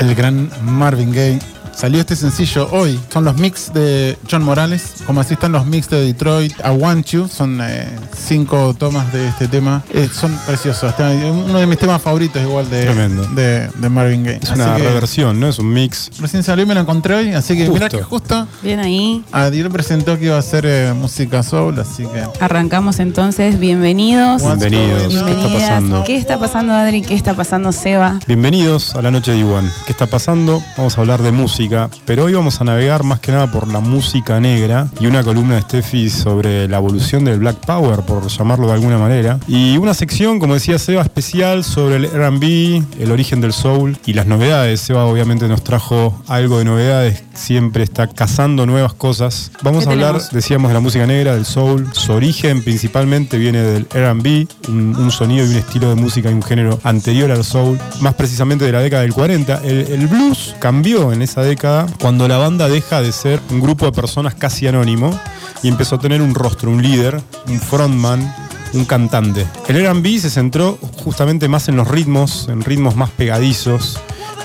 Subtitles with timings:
[0.00, 1.55] el gran Marvin Gaye.
[1.76, 2.98] Salió este sencillo hoy.
[3.12, 4.94] Son los mix de John Morales.
[5.06, 6.54] Como así están los mix de Detroit.
[6.64, 7.28] I Want You.
[7.28, 9.82] Son eh, cinco tomas de este tema.
[9.92, 10.94] Eh, son preciosos.
[10.98, 13.24] Uno de mis temas favoritos igual de, Tremendo.
[13.26, 14.38] de, de Marvin Gaye.
[14.42, 15.48] Es Así una reversión, ¿no?
[15.48, 16.10] Es un mix.
[16.18, 17.32] Recién salió y me lo encontré hoy.
[17.34, 17.98] Así que mira Justo.
[17.98, 19.22] que justo Bien ahí.
[19.30, 21.78] Adiel presentó que iba a hacer eh, música soul.
[21.78, 23.58] Así que Arrancamos entonces.
[23.58, 24.42] Bienvenidos.
[24.42, 25.12] Bienvenidos.
[25.12, 26.04] ¿Qué está pasando?
[26.04, 27.02] ¿Qué está pasando, Adri?
[27.02, 28.18] ¿Qué está pasando, Seba?
[28.26, 29.70] Bienvenidos a la noche de Iwan.
[29.84, 30.62] ¿Qué está pasando?
[30.78, 31.65] Vamos a hablar de música,
[32.04, 35.56] pero hoy vamos a navegar más que nada por la música negra y una columna
[35.56, 39.40] de Steffi sobre la evolución del Black Power, por llamarlo de alguna manera.
[39.48, 44.12] Y una sección, como decía Seba, especial sobre el RB, el origen del soul y
[44.12, 44.80] las novedades.
[44.80, 49.50] Seba obviamente nos trajo algo de novedades, siempre está cazando nuevas cosas.
[49.62, 50.30] Vamos ¿Qué a hablar, tenemos?
[50.32, 51.88] decíamos, de la música negra, del soul.
[51.92, 56.34] Su origen principalmente viene del RB, un, un sonido y un estilo de música y
[56.34, 59.62] un género anterior al soul, más precisamente de la década del 40.
[59.64, 61.55] El, el blues cambió en esa década
[62.00, 65.18] cuando la banda deja de ser un grupo de personas casi anónimo
[65.62, 68.34] y empezó a tener un rostro, un líder, un frontman,
[68.74, 69.46] un cantante.
[69.68, 73.98] El R&B se centró justamente más en los ritmos, en ritmos más pegadizos,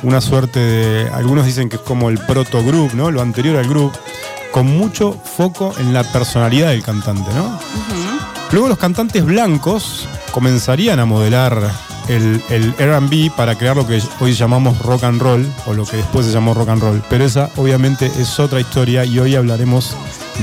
[0.03, 3.11] una suerte de, algunos dicen que es como el proto group, ¿no?
[3.11, 3.91] Lo anterior al group,
[4.51, 7.59] con mucho foco en la personalidad del cantante, ¿no?
[8.51, 11.71] Luego los cantantes blancos comenzarían a modelar
[12.07, 15.97] el, el RB para crear lo que hoy llamamos rock and roll, o lo que
[15.97, 17.01] después se llamó rock and roll.
[17.09, 19.95] Pero esa obviamente es otra historia y hoy hablaremos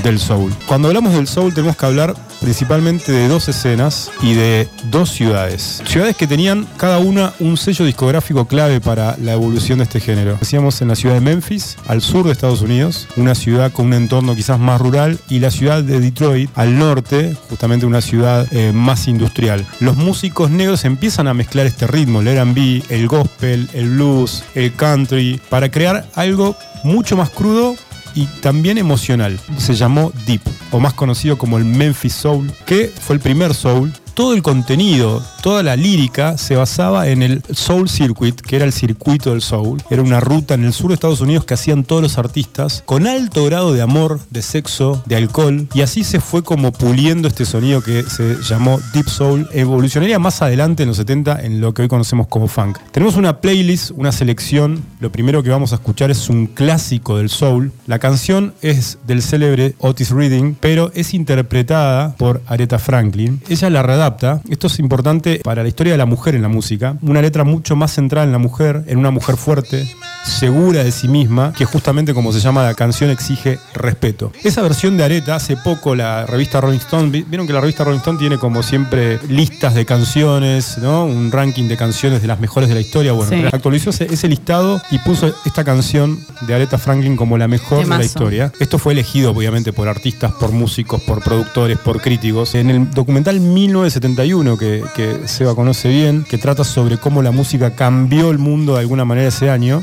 [0.02, 0.52] del soul.
[0.66, 5.82] Cuando hablamos del soul tenemos que hablar principalmente de dos escenas y de dos ciudades.
[5.86, 10.36] Ciudades que tenían cada una un sello discográfico clave para la evolución de este género.
[10.40, 13.94] Decíamos en la ciudad de Memphis, al sur de Estados Unidos, una ciudad con un
[13.94, 18.72] entorno quizás más rural, y la ciudad de Detroit, al norte, justamente una ciudad eh,
[18.72, 19.66] más industrial.
[19.80, 24.72] Los músicos negros empiezan a mezclar este ritmo, el R&B, el gospel, el blues, el
[24.74, 27.74] country, para crear algo mucho más crudo
[28.14, 29.38] y también emocional.
[29.56, 33.92] Se llamó Deep, o más conocido como el Memphis Soul, que fue el primer soul.
[34.14, 38.72] Todo el contenido, toda la lírica se basaba en el Soul Circuit, que era el
[38.72, 39.80] circuito del soul.
[39.90, 43.06] Era una ruta en el sur de Estados Unidos que hacían todos los artistas con
[43.06, 45.68] alto grado de amor, de sexo, de alcohol.
[45.72, 49.48] Y así se fue como puliendo este sonido que se llamó Deep Soul.
[49.52, 52.78] Evolucionaría más adelante en los 70 en lo que hoy conocemos como funk.
[52.90, 54.82] Tenemos una playlist, una selección.
[55.00, 57.70] Lo primero que vamos a escuchar es un clásico del soul.
[57.86, 63.40] La canción es del célebre Otis Reading, pero es interpretada por Aretha Franklin.
[63.48, 64.40] Ella la readapta.
[64.48, 66.96] Esto es importante para la historia de la mujer en la música.
[67.02, 69.88] Una letra mucho más centrada en la mujer, en una mujer fuerte,
[70.24, 74.32] segura de sí misma, que justamente como se llama la canción exige respeto.
[74.42, 77.84] Esa versión de Aretha, hace poco la revista Rolling Stone, vi- vieron que la revista
[77.84, 81.04] Rolling Stone tiene como siempre listas de canciones, ¿no?
[81.04, 83.12] Un ranking de canciones de las mejores de la historia.
[83.12, 83.44] Bueno, Sí.
[83.52, 87.86] actualizó ese, ese listado y puso esta canción de Aretha Franklin como la mejor de
[87.86, 88.52] la historia.
[88.58, 92.54] Esto fue elegido obviamente por artistas, por músicos, por productores, por críticos.
[92.54, 97.74] En el documental 1971, que, que Seba conoce bien, que trata sobre cómo la música
[97.74, 99.82] cambió el mundo de alguna manera ese año,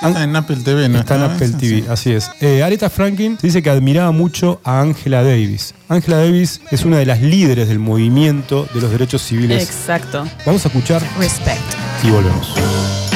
[0.00, 1.00] Está en Apple TV, ¿no?
[1.00, 1.84] Está en Apple Esa, TV, sí.
[1.88, 2.30] así es.
[2.40, 5.74] Eh, Aretha Franklin dice que admiraba mucho a Angela Davis.
[5.88, 9.64] Angela Davis es una de las líderes del movimiento de los derechos civiles.
[9.64, 10.24] Exacto.
[10.46, 11.60] Vamos a escuchar Respect.
[12.04, 13.07] y volvemos.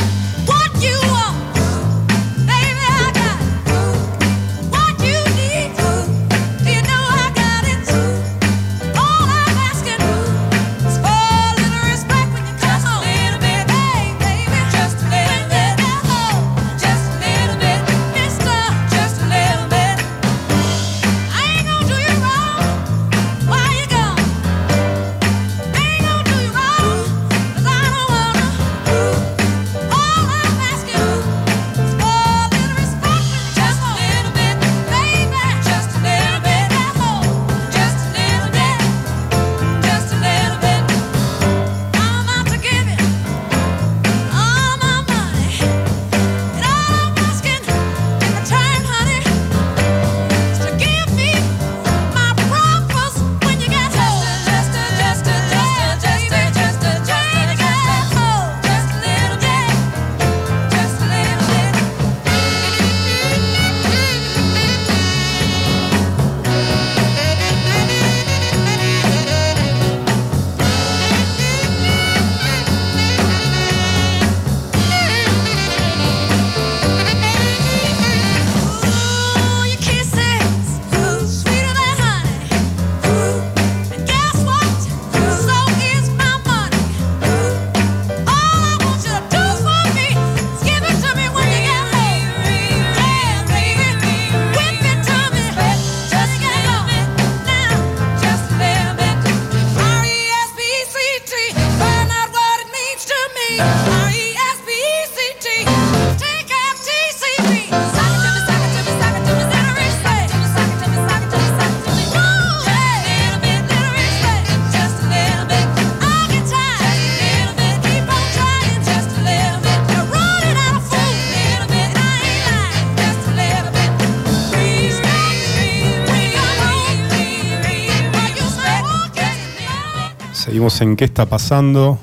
[130.82, 131.98] En qué está pasando.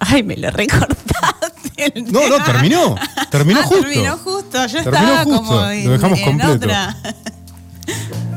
[0.00, 1.92] Ay, me lo recortaste.
[1.94, 2.94] el No, no, terminó.
[3.30, 3.82] Terminó Ah, justo.
[3.84, 4.66] Terminó justo.
[4.66, 5.42] Yo Terminó estaba justo.
[5.42, 6.54] como Lo en, dejamos en completo.
[6.56, 6.96] otra.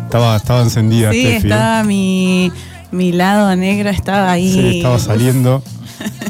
[0.06, 1.48] Estaba, estaba encendida, Sí, Steffi.
[1.48, 2.52] estaba mi,
[2.92, 4.52] mi lado negro, estaba ahí.
[4.54, 5.64] Sí, estaba saliendo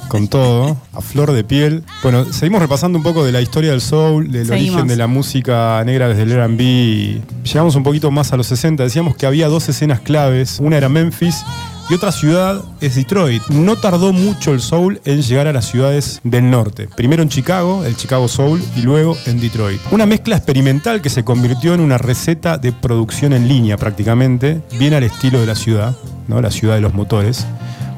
[0.07, 1.83] con todo, a flor de piel.
[2.03, 4.75] Bueno, seguimos repasando un poco de la historia del soul, del Seguimos.
[4.75, 7.21] origen de la música negra desde el R&B.
[7.43, 8.83] Llegamos un poquito más a los 60.
[8.83, 10.57] Decíamos que había dos escenas claves.
[10.59, 11.43] Una era Memphis
[11.91, 13.45] y otra ciudad es Detroit.
[13.49, 16.87] No tardó mucho el soul en llegar a las ciudades del norte.
[16.95, 19.81] Primero en Chicago, el Chicago Soul, y luego en Detroit.
[19.91, 24.93] Una mezcla experimental que se convirtió en una receta de producción en línea prácticamente, bien
[24.93, 25.93] al estilo de la ciudad,
[26.29, 26.39] ¿no?
[26.39, 27.45] la ciudad de los motores.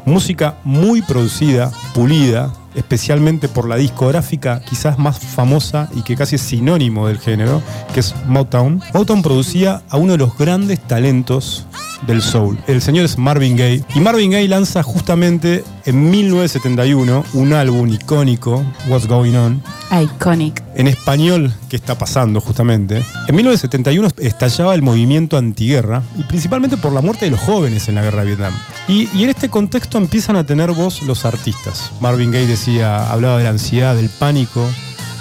[0.06, 6.42] Música muy producida, pulida, especialmente por la discográfica quizás más famosa y que casi es
[6.42, 7.62] sinónimo del género,
[7.94, 8.82] que es Motown.
[8.92, 11.68] Motown producía a uno de los grandes talentos
[12.08, 12.58] del soul.
[12.68, 13.84] El señor es Marvin Gaye.
[13.96, 19.62] Y Marvin Gaye lanza justamente en 1971 un álbum icónico, What's Going On,
[19.92, 20.64] Iconic.
[20.76, 23.04] en español, ¿qué está pasando justamente?
[23.28, 27.96] En 1971 estallaba el movimiento antiguerra, y principalmente por la muerte de los jóvenes en
[27.96, 28.54] la guerra de Vietnam.
[28.88, 31.92] Y, y en este contexto empiezan a tener voz los artistas.
[32.00, 34.68] Marvin Gaye decía, hablaba de la ansiedad, del pánico,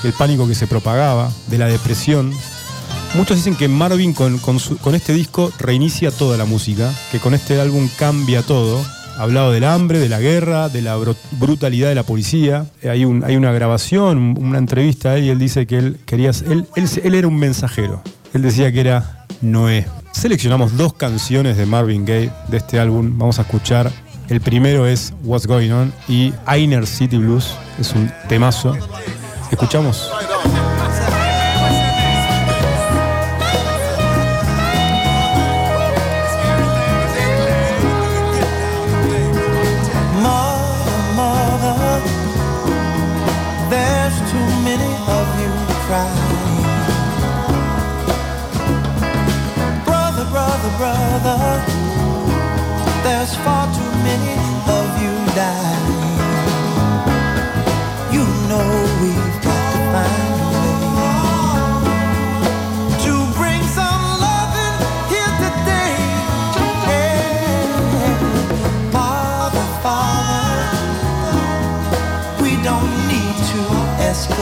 [0.02, 2.32] del pánico que se propagaba, de la depresión.
[3.14, 7.19] Muchos dicen que Marvin con, con su- con este disco reinicia toda la música, que
[7.19, 8.82] con este álbum cambia todo.
[9.19, 12.67] Hablado del hambre, de la guerra, de la bru- brutalidad de la policía.
[12.81, 16.31] Eh, hay una grabación, una entrevista a él y él dice que él quería.
[16.31, 18.03] Él, él, él era un mensajero.
[18.32, 19.87] Él decía que era Noé.
[20.12, 23.19] Seleccionamos dos canciones de Marvin Gaye de este álbum.
[23.19, 23.93] Vamos a escuchar.
[24.31, 27.50] El primero es What's Going On y Inner City Blues.
[27.79, 28.75] Es un temazo.
[29.50, 30.11] Escuchamos.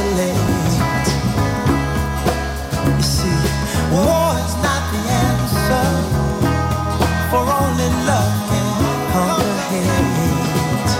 [0.00, 1.08] Escalate.
[2.96, 3.40] You see,
[3.92, 5.88] war is not the answer,
[7.30, 8.68] for only love can
[9.12, 10.92] conquer hate.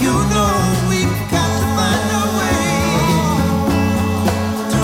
[0.00, 0.54] You know
[0.88, 2.64] we've got to find a way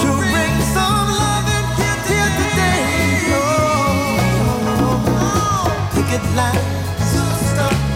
[0.00, 2.82] to bring some loving here, here today.
[5.94, 7.12] Picket lines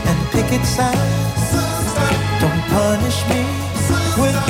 [0.08, 1.08] and picket signs.
[2.40, 3.40] Don't punish me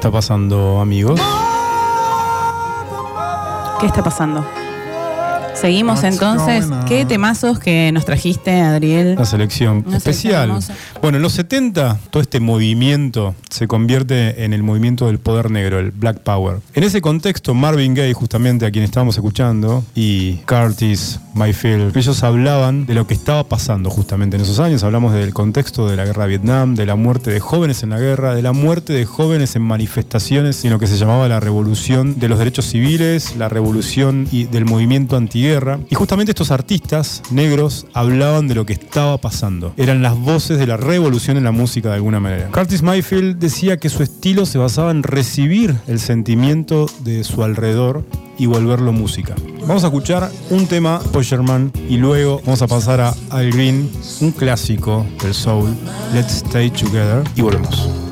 [0.00, 1.20] está pasando, amigos?
[3.78, 4.42] ¿Qué está pasando?
[5.60, 6.66] Seguimos What's entonces.
[6.88, 9.14] ¿Qué temazos que nos trajiste, Adriel?
[9.16, 10.58] La selección Una especial.
[11.02, 15.78] Bueno, en los 70 todo este movimiento se convierte en el movimiento del poder negro,
[15.78, 16.60] el Black Power.
[16.74, 22.86] En ese contexto, Marvin Gaye, justamente a quien estábamos escuchando, y Curtis Mayfield, ellos hablaban
[22.86, 24.82] de lo que estaba pasando justamente en esos años.
[24.82, 27.98] Hablamos del contexto de la guerra de Vietnam, de la muerte de jóvenes en la
[27.98, 32.18] guerra, de la muerte de jóvenes en manifestaciones en lo que se llamaba la revolución
[32.18, 35.49] de los derechos civiles, la revolución y del movimiento antiguerra.
[35.88, 39.72] Y justamente estos artistas negros hablaban de lo que estaba pasando.
[39.76, 42.48] Eran las voces de la revolución en la música de alguna manera.
[42.52, 48.04] Curtis Mayfield decía que su estilo se basaba en recibir el sentimiento de su alrededor
[48.38, 49.34] y volverlo música.
[49.66, 53.90] Vamos a escuchar un tema, Sherman, y luego vamos a pasar a Al Green,
[54.20, 55.74] un clásico del soul,
[56.14, 58.09] Let's Stay Together, y volvemos.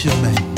[0.00, 0.49] Fisherman.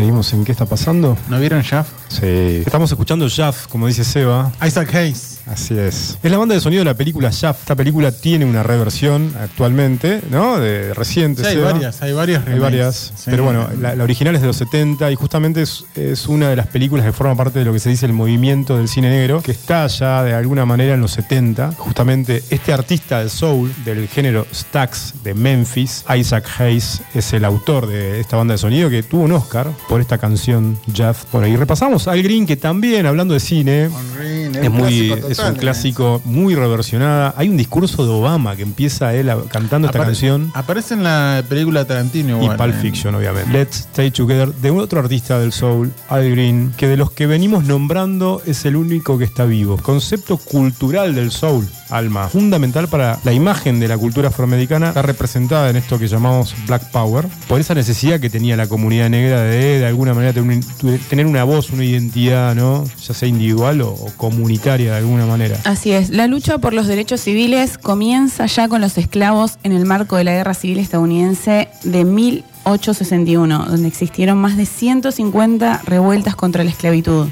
[0.00, 1.14] Seguimos en qué está pasando.
[1.28, 1.90] ¿No vieron Shaft?
[2.08, 2.62] Sí.
[2.64, 4.50] Estamos escuchando Shaft, como dice Seba.
[4.66, 5.29] Isaac Hayes.
[5.50, 6.16] Así es.
[6.22, 7.60] Es la banda de sonido de la película Shaft.
[7.62, 10.60] Esta película tiene una reversión actualmente, ¿no?
[10.60, 11.42] De reciente.
[11.42, 12.40] Sí, hay varias, hay varias.
[12.40, 12.62] Hay remakes.
[12.62, 13.12] varias.
[13.16, 13.30] Sí.
[13.30, 16.56] Pero bueno, la, la original es de los 70 y justamente es, es una de
[16.56, 19.42] las películas que forma parte de lo que se dice el movimiento del cine negro,
[19.42, 21.72] que está ya de alguna manera en los 70.
[21.72, 27.86] Justamente este artista del soul, del género Stax de Memphis, Isaac Hayes, es el autor
[27.88, 31.24] de esta banda de sonido que tuvo un Oscar por esta canción Jeff.
[31.32, 35.36] Bueno, y repasamos Al Green, que también, hablando de cine, Green, es, muy, clásico es
[35.36, 37.34] total, un clásico muy reversionada.
[37.36, 40.50] Hay un discurso de Obama que empieza él a- cantando esta Apare- canción.
[40.54, 42.56] Aparece en la película Tarantino Y igual.
[42.56, 42.78] Pulp eh.
[42.80, 43.50] Fiction, obviamente.
[43.52, 47.64] Let's Stay Together, de otro artista del soul, Al Green, que de los que venimos
[47.64, 49.76] nombrando es el único que está vivo.
[49.78, 55.70] Concepto cultural del soul, alma, fundamental para la imagen de la cultura afroamericana, está representada
[55.70, 59.80] en esto que llamamos Black Power, por esa necesidad que tenía la comunidad negra de,
[59.80, 62.84] de alguna manera, tener, un- tener una voz, una identidad, ¿no?
[63.06, 64.12] Ya sea individual o, o
[64.58, 65.58] de alguna manera.
[65.64, 69.84] Así es, la lucha por los derechos civiles comienza ya con los esclavos en el
[69.86, 76.64] marco de la Guerra Civil estadounidense de 1861, donde existieron más de 150 revueltas contra
[76.64, 77.28] la esclavitud.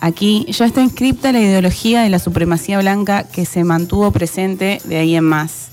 [0.00, 4.96] Aquí ya está inscripta la ideología de la supremacía blanca que se mantuvo presente de
[4.98, 5.70] ahí en más.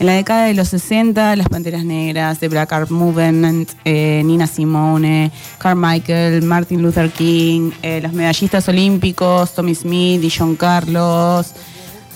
[0.00, 4.46] En la década de los 60, las Panteras Negras, The Black Art Movement, eh, Nina
[4.48, 11.52] Simone, Carmichael, Martin Luther King, eh, los medallistas olímpicos, Tommy Smith y John Carlos,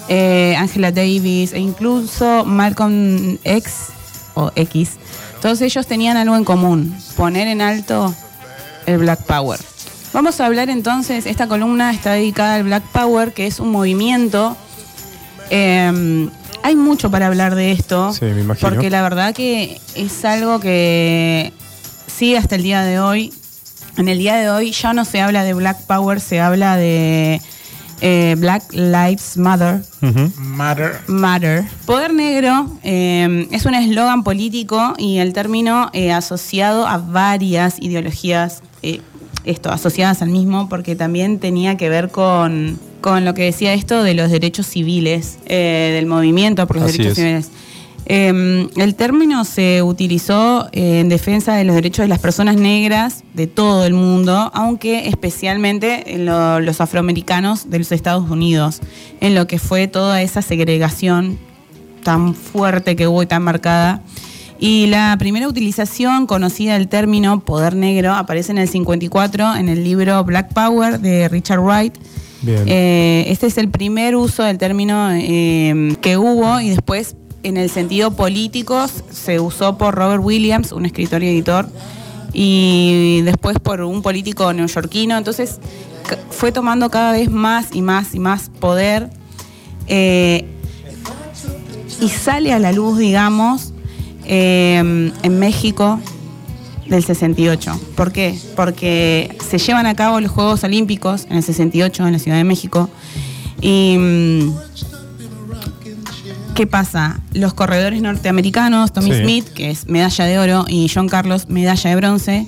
[0.09, 3.75] eh, Angela Davis e incluso Malcolm X
[4.35, 4.91] o X,
[5.41, 8.13] todos ellos tenían algo en común, poner en alto
[8.87, 9.61] el Black Power.
[10.13, 14.57] Vamos a hablar entonces, esta columna está dedicada al Black Power, que es un movimiento.
[15.51, 16.29] eh,
[16.69, 18.69] hay mucho para hablar de esto, Sí, me imagino.
[18.71, 21.53] porque la verdad que es algo que
[22.07, 23.33] sigue hasta el día de hoy.
[23.97, 27.41] En el día de hoy ya no se habla de Black Power, se habla de
[28.01, 29.83] eh, Black Lives Matter.
[30.37, 31.01] Matter.
[31.09, 31.65] Matter.
[31.85, 38.63] Poder negro eh, es un eslogan político y el término eh, asociado a varias ideologías,
[38.83, 39.01] eh,
[39.45, 44.03] esto, asociadas al mismo, porque también tenía que ver con, con lo que decía esto
[44.03, 47.25] de los derechos civiles, eh, del movimiento por los Así derechos es.
[47.25, 47.51] civiles.
[48.11, 53.23] Eh, el término se utilizó eh, en defensa de los derechos de las personas negras
[53.35, 58.81] de todo el mundo, aunque especialmente en lo- los afroamericanos de los Estados Unidos,
[59.21, 61.39] en lo que fue toda esa segregación
[62.03, 64.01] tan fuerte que hubo y tan marcada.
[64.59, 69.85] Y la primera utilización conocida del término poder negro aparece en el 54 en el
[69.85, 71.95] libro Black Power de Richard Wright.
[72.47, 77.71] Eh, este es el primer uso del término eh, que hubo y después en el
[77.71, 81.69] sentido político se usó por Robert Williams, un escritor y editor,
[82.33, 85.17] y después por un político neoyorquino.
[85.17, 85.61] Entonces
[86.31, 89.11] fue tomando cada vez más y más y más poder
[89.87, 90.45] eh,
[92.01, 93.73] y sale a la luz, digamos,
[94.29, 94.79] eh,
[95.23, 95.99] en México
[96.87, 97.81] del 68.
[97.97, 98.39] ¿Por qué?
[98.57, 102.45] Porque se llevan a cabo los Juegos Olímpicos en el 68 en la Ciudad de
[102.45, 102.89] México.
[103.61, 103.97] Y.
[103.99, 104.53] mm,
[106.55, 107.21] ¿Qué pasa?
[107.35, 109.23] Los corredores norteamericanos, Tommy Sí.
[109.23, 112.47] Smith, que es medalla de oro, y John Carlos, medalla de bronce,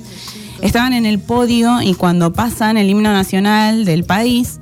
[0.62, 4.58] estaban en el podio y cuando pasan el himno nacional del país,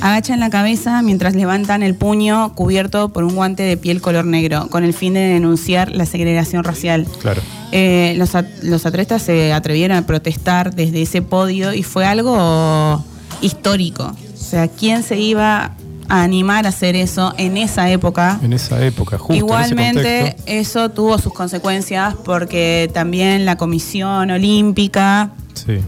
[0.00, 4.68] agachan la cabeza mientras levantan el puño cubierto por un guante de piel color negro,
[4.68, 7.06] con el fin de denunciar la segregación racial.
[7.20, 7.42] Claro.
[7.72, 13.04] Eh, los, at- los atletas se atrevieron a protestar desde ese podio y fue algo
[13.40, 14.14] histórico.
[14.34, 15.72] O sea, ¿quién se iba
[16.08, 18.38] a animar a hacer eso en esa época?
[18.42, 24.30] En esa época, justo en ese Igualmente, eso tuvo sus consecuencias porque también la Comisión
[24.30, 25.78] Olímpica Sí.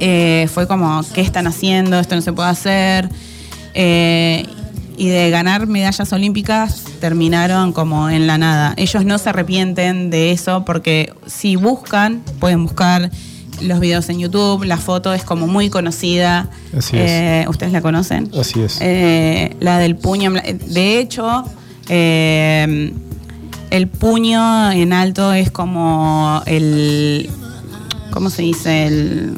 [0.00, 2.00] eh, fue como, ¿qué están haciendo?
[2.00, 3.08] Esto no se puede hacer.
[3.74, 4.46] Eh,
[4.96, 8.74] y de ganar medallas olímpicas terminaron como en la nada.
[8.76, 13.10] Ellos no se arrepienten de eso porque si buscan, pueden buscar
[13.60, 16.50] los videos en YouTube, la foto es como muy conocida.
[16.76, 17.10] Así es.
[17.10, 18.30] Eh, ¿Ustedes la conocen?
[18.38, 18.78] Así es.
[18.80, 20.32] Eh, la del puño.
[20.32, 21.44] De hecho,
[21.88, 22.92] eh,
[23.70, 27.30] el puño en alto es como el.
[28.10, 28.86] ¿Cómo se dice?
[28.86, 29.36] El,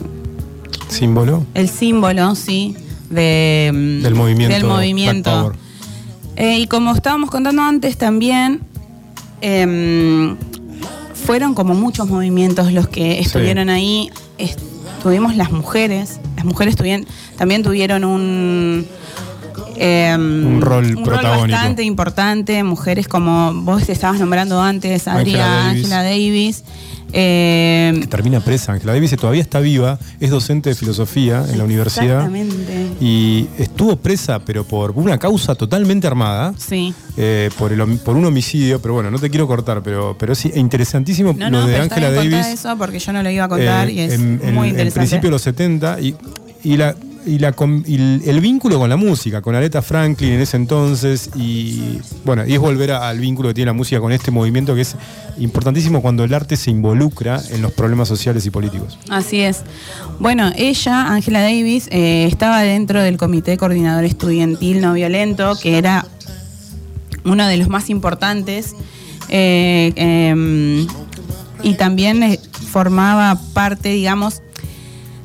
[0.88, 1.44] Símbolo.
[1.54, 2.76] el símbolo, sí,
[3.14, 3.70] de,
[4.02, 5.52] Del movimiento Del movimiento.
[6.36, 8.60] Eh, y como estábamos contando antes también,
[9.40, 10.36] em,
[11.14, 14.10] fueron como muchos movimientos los que estuvieron ahí.
[14.38, 18.86] Estuvimos las mujeres, las mujeres tuvieron, también tuvieron un...
[19.76, 21.52] em, Un rol un protagónico.
[21.52, 25.84] bastante importante, mujeres como vos te estabas nombrando antes, Adriana, Davis.
[25.84, 26.64] Angela Davis.
[27.14, 28.72] Em, Que termina presa.
[28.72, 32.26] Angela Davis todavía está viva, es docente de filosofía en la universidad.
[32.26, 32.88] Exactamente.
[33.00, 36.52] Y estuvo presa, pero por una causa totalmente armada.
[36.58, 36.92] Sí.
[37.16, 40.34] eh, por, el, hom- por un homicidio, pero bueno, no te quiero cortar, pero, pero
[40.34, 42.34] sí, interesantísimo No, lo no, de contá Davis.
[42.48, 44.74] eso porque yo no lo iba a contar eh, y es en, en- muy en
[44.74, 44.98] interesante.
[45.00, 46.16] principio de los 70 y,
[46.64, 46.96] y la
[47.26, 47.54] y, la,
[47.86, 52.54] y el, vínculo con la música, con Aretha Franklin en ese entonces, y bueno, y
[52.54, 54.96] es volver al vínculo que tiene la música con este movimiento que es
[55.38, 58.98] importantísimo cuando el arte se involucra en los problemas sociales y políticos.
[59.08, 59.62] Así es.
[60.18, 66.06] Bueno, ella, Angela Davis, eh, estaba dentro del Comité Coordinador Estudiantil No Violento, que era
[67.24, 68.74] uno de los más importantes.
[69.30, 70.86] eh, eh,
[71.64, 72.38] y también eh,
[72.70, 74.42] formaba parte, digamos,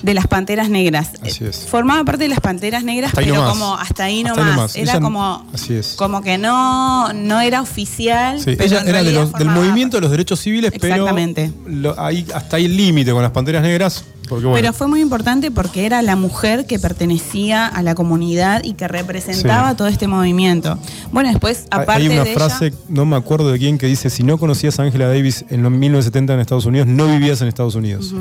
[0.02, 1.12] de las Panteras Negras.
[1.22, 1.66] Así es.
[1.68, 3.50] Formaba parte de las Panteras Negras, Hasta pero nomás.
[3.52, 4.46] como hasta ahí Hasta nomás.
[4.48, 4.76] ahí nomás.
[4.76, 5.94] Era Ella- como, así es.
[5.98, 8.40] como que no, no era oficial.
[8.40, 11.52] Sí, pero ella era de realidad los- del movimiento de los derechos civiles, Exactamente.
[11.66, 14.88] pero lo- ahí, hasta ahí el límite con las panteras negras, porque bueno, Pero fue
[14.88, 19.78] muy importante porque era la mujer que pertenecía a la comunidad y que representaba Sí.
[19.78, 20.78] todo este movimiento.
[21.12, 24.10] Bueno, después, aparte hay una de frase, ella, no me acuerdo de quién, que dice,
[24.12, 27.48] si no conocías a Angela Davis en los 1970 en Estados Unidos, no vivías en
[27.48, 28.14] Estados Unidos.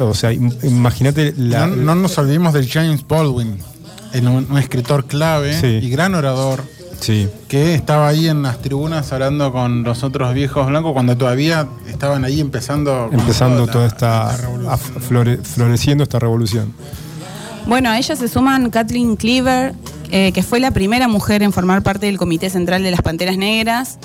[0.00, 1.66] O sea, im- imagínate la...
[1.66, 3.58] no, no nos olvidemos del James Baldwin,
[4.12, 5.66] el- un, un escritor clave Sí.
[5.86, 6.62] y gran orador
[6.98, 11.66] Sí, que estaba ahí en las tribunas hablando con los otros viejos blancos cuando todavía
[11.88, 14.34] estaban ahí empezando empezando toda esta...
[14.62, 16.72] la flore- floreciendo esta revolución.
[17.66, 19.74] bueno, a ella se suman Kathleen Cleaver,
[20.10, 23.36] eh, que fue la primera mujer en formar parte del Comité Central de las Panteras
[23.36, 23.98] Negras.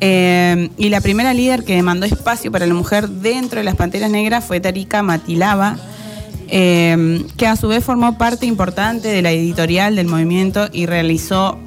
[0.00, 4.10] Eh, y la primera líder que demandó espacio para la mujer dentro de las Panteras
[4.10, 5.76] Negras fue Tarika Matilava,
[6.48, 11.58] eh, que a su vez formó parte importante de la editorial del movimiento y realizó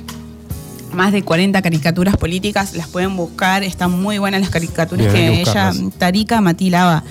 [0.93, 5.41] más de 40 caricaturas políticas, las pueden buscar, están muy buenas las caricaturas Bien, que
[5.41, 5.71] ella.
[5.97, 7.03] Tarika Matilava,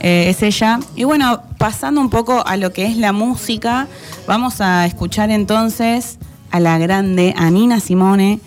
[0.00, 0.80] eh, es ella.
[0.96, 3.86] Y bueno, pasando un poco a lo que es la música,
[4.26, 6.18] vamos a escuchar entonces
[6.50, 8.40] a la grande, a Nina Simone,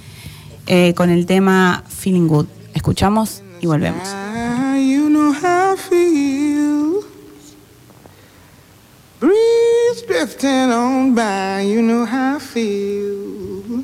[0.68, 2.48] eh, con el tema Feeling Good.
[2.74, 4.08] Escuchamos y volvemos.
[9.22, 13.84] Breeze drifting on by, you know how I feel.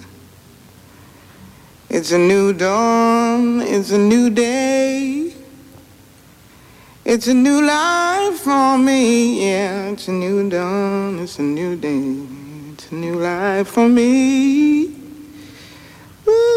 [1.90, 5.34] It's a new dawn, it's a new day.
[7.06, 9.92] It's a new life for me, yeah.
[9.92, 12.18] It's a new dawn, it's a new day.
[12.74, 14.88] It's a new life for me.
[16.28, 16.57] Ooh,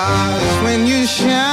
[0.00, 1.49] Stars when you shine,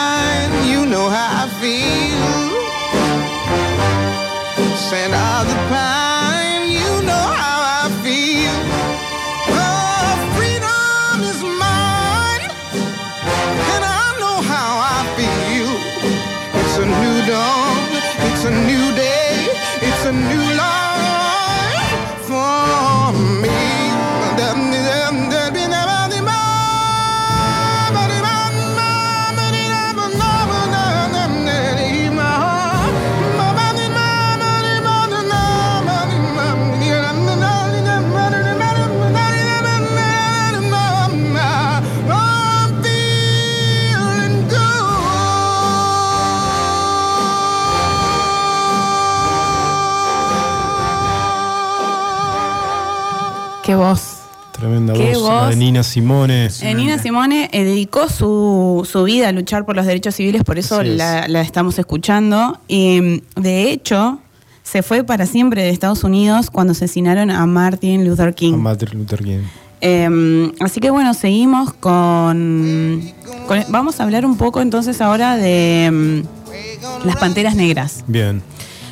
[55.49, 56.49] de Nina Simone.
[56.61, 60.57] Eh, Nina Simone eh, dedicó su, su vida a luchar por los derechos civiles, por
[60.59, 60.89] eso es.
[60.95, 62.59] la, la estamos escuchando.
[62.67, 63.01] Y
[63.37, 64.19] mm, de hecho,
[64.63, 68.53] se fue para siempre de Estados Unidos cuando asesinaron a Martin Luther King.
[68.53, 69.39] A Martin Luther King.
[69.79, 73.01] Eh, así que bueno, seguimos con,
[73.47, 78.03] con- Vamos a hablar un poco entonces ahora de mm, las Panteras Negras.
[78.07, 78.41] Bien.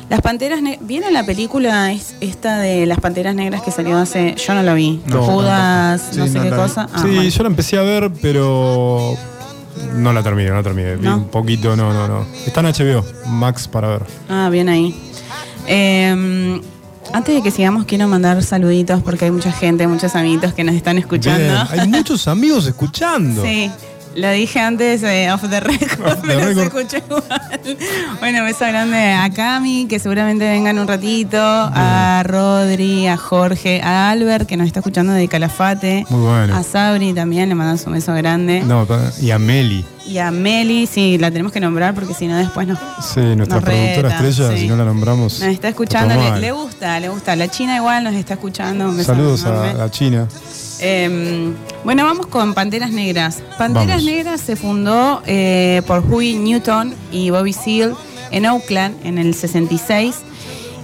[0.08, 0.86] Las Panteras Negras...
[0.86, 4.34] ¿Vieron la película es- esta de las Panteras Negras que salió hace...
[4.36, 5.00] Yo no la vi.
[5.06, 6.88] No, Judas, no Sí, sé qué cosa.
[6.92, 7.22] Ah, sí, bueno.
[7.28, 9.16] yo la empecé a ver, pero
[9.94, 10.96] no la terminé, no la terminé.
[10.96, 12.26] Vi un poquito, no, no, no.
[12.46, 14.02] Está en HBO, Max para ver.
[14.28, 14.94] Ah, bien ahí.
[15.66, 16.60] Eh,
[17.12, 20.74] antes de que sigamos, quiero mandar saluditos porque hay mucha gente, muchos amiguitos que nos
[20.74, 21.42] están escuchando.
[21.42, 23.42] Bien, Hay muchos amigos escuchando.
[23.46, 23.70] Sí,
[24.16, 27.76] lo dije antes eh, off the record, pero se escuchó igual.
[28.20, 34.10] Bueno, beso grande a Cami, que seguramente vengan un ratito, a Rodri, a Jorge, a
[34.10, 36.56] Albert, que nos está escuchando de Calafate, Muy bueno.
[36.56, 38.62] a Sabri también, le mandamos un beso grande.
[38.62, 38.86] No,
[39.20, 39.84] y a Meli.
[40.08, 43.56] Y a Meli, sí, la tenemos que nombrar porque si no después nos, Sí, nuestra
[43.56, 44.62] Nos productora reta, estrella, sí.
[44.62, 45.40] si no la nombramos.
[45.40, 46.14] nos está escuchando.
[46.38, 47.34] Le, gusta, le gusta.
[47.34, 48.88] La China igual nos está escuchando.
[48.88, 50.28] un Saludos a, a China.
[50.78, 51.52] Eh,
[51.84, 53.42] bueno, vamos con Panteras Negras.
[53.58, 54.04] Panteras Vamos.
[54.04, 57.94] Negras se fundó eh, por Huey Newton y Bobby Seale
[58.30, 60.16] en Oakland en el 66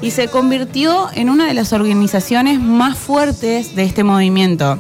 [0.01, 4.79] y se convirtió en una de las organizaciones más fuertes de este movimiento.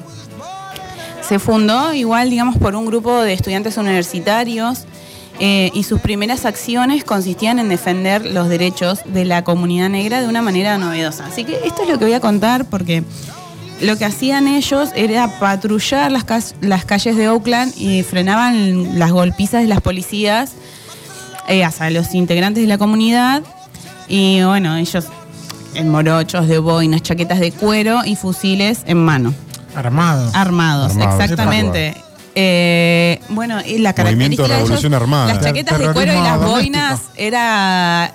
[1.26, 4.84] Se fundó igual, digamos, por un grupo de estudiantes universitarios
[5.38, 10.28] eh, y sus primeras acciones consistían en defender los derechos de la comunidad negra de
[10.28, 11.26] una manera novedosa.
[11.26, 13.02] Así que esto es lo que voy a contar porque
[13.80, 19.68] lo que hacían ellos era patrullar las, calles de Oakland y frenaban las golpizas de
[19.68, 20.52] las policías
[21.48, 23.42] eh, los integrantes de la comunidad.
[24.08, 25.06] Y bueno, ellos
[25.74, 29.34] en morochos de boinas, chaquetas de cuero y fusiles en mano.
[29.74, 30.30] Armado.
[30.34, 31.96] Armados, Armados, exactamente.
[32.34, 35.34] Eh, bueno, y la característica de ellos, Revolución Armada.
[35.34, 36.50] las chaquetas de cuero y las doméstico.
[36.50, 38.12] boinas era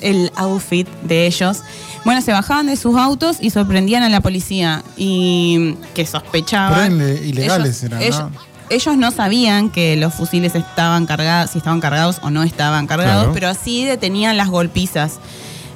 [0.00, 1.58] el outfit de ellos.
[2.04, 6.96] Bueno, se bajaban de sus autos y sorprendían a la policía y que sospechaban.
[6.98, 8.30] Pero ilegales ellos, eran, ellos, ¿no?
[8.70, 13.14] ellos no sabían que los fusiles estaban cargados, si estaban cargados o no estaban cargados,
[13.24, 13.32] Claro.
[13.34, 15.18] pero así detenían las golpizas.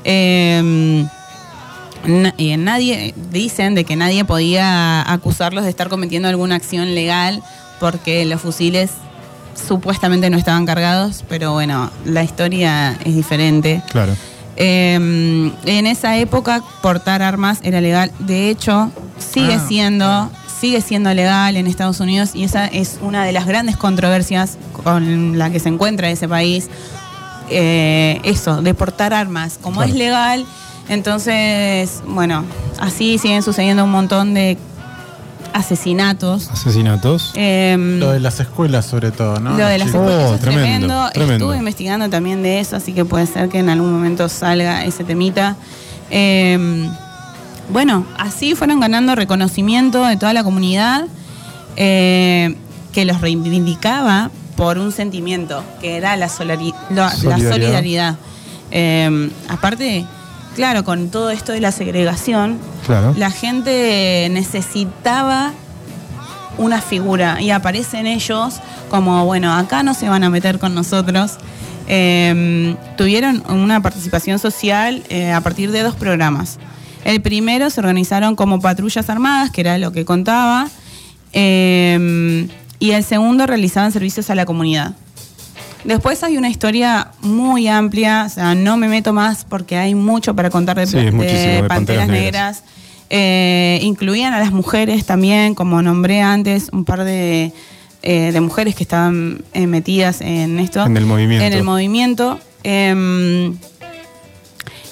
[0.04, 1.04] Eh,
[2.06, 7.42] Na- eh, nadie dicen de que nadie podía acusarlos de estar cometiendo alguna acción legal
[7.80, 8.90] porque los fusiles
[9.68, 13.82] supuestamente no estaban cargados, pero bueno, la historia es diferente.
[13.90, 14.14] Claro.
[14.56, 18.10] Eh, en esa época portar armas era legal.
[18.20, 20.30] De hecho, sigue Ah, siendo
[20.60, 25.36] sigue siendo legal en Estados Unidos y esa es una de las grandes controversias con
[25.38, 26.68] la que se encuentra ese país.
[27.50, 29.58] Eh, eso, de portar armas.
[29.60, 29.90] Como Claro.
[29.92, 30.46] es legal,
[30.88, 32.44] entonces, bueno,
[32.80, 34.58] así siguen sucediendo un montón de
[35.52, 36.48] asesinatos.
[36.50, 37.32] Asesinatos.
[37.34, 39.56] Em, Lo de las escuelas, sobre todo, ¿no?
[39.56, 40.00] lo de las Chicos.
[40.02, 41.10] Oh, escuelas es tremendo, tremendo.
[41.12, 41.34] tremendo.
[41.44, 45.04] Estuve investigando también de eso, así que puede ser que en algún momento salga ese
[45.04, 45.56] temita.
[46.10, 46.88] Eh,
[47.70, 51.06] bueno, así fueron ganando reconocimiento de toda la comunidad
[51.76, 52.56] eh,
[52.92, 57.52] que los reivindicaba por un sentimiento, que era la, solari- la- la Solidaridad.
[57.52, 58.16] solidaridad.
[58.70, 60.04] Eh, aparte,
[60.54, 63.14] claro, con todo esto de la segregación, Claro.
[63.16, 65.52] la gente necesitaba
[66.58, 71.32] una figura y aparecen ellos como, bueno, acá no se van a meter con nosotros.
[71.88, 76.58] Eh, tuvieron una participación social eh, a partir de dos programas.
[77.04, 80.68] El primero se organizaron como patrullas armadas, que era lo que contaba,
[81.32, 82.48] eh,
[82.78, 84.94] y el segundo realizaban servicios a la comunidad.
[85.84, 90.34] Después hay una historia muy amplia, o sea, no me meto más porque hay mucho
[90.34, 92.22] para contar de, Sí, de de Panteras Panteras Negras.
[92.22, 92.62] Negras.
[93.10, 97.52] Eh, incluían a las mujeres también, como nombré antes, un par de,
[98.02, 100.84] eh, de mujeres que estaban eh, metidas en esto.
[100.84, 101.44] En el movimiento.
[101.44, 102.38] En el movimiento.
[102.64, 103.52] Eh,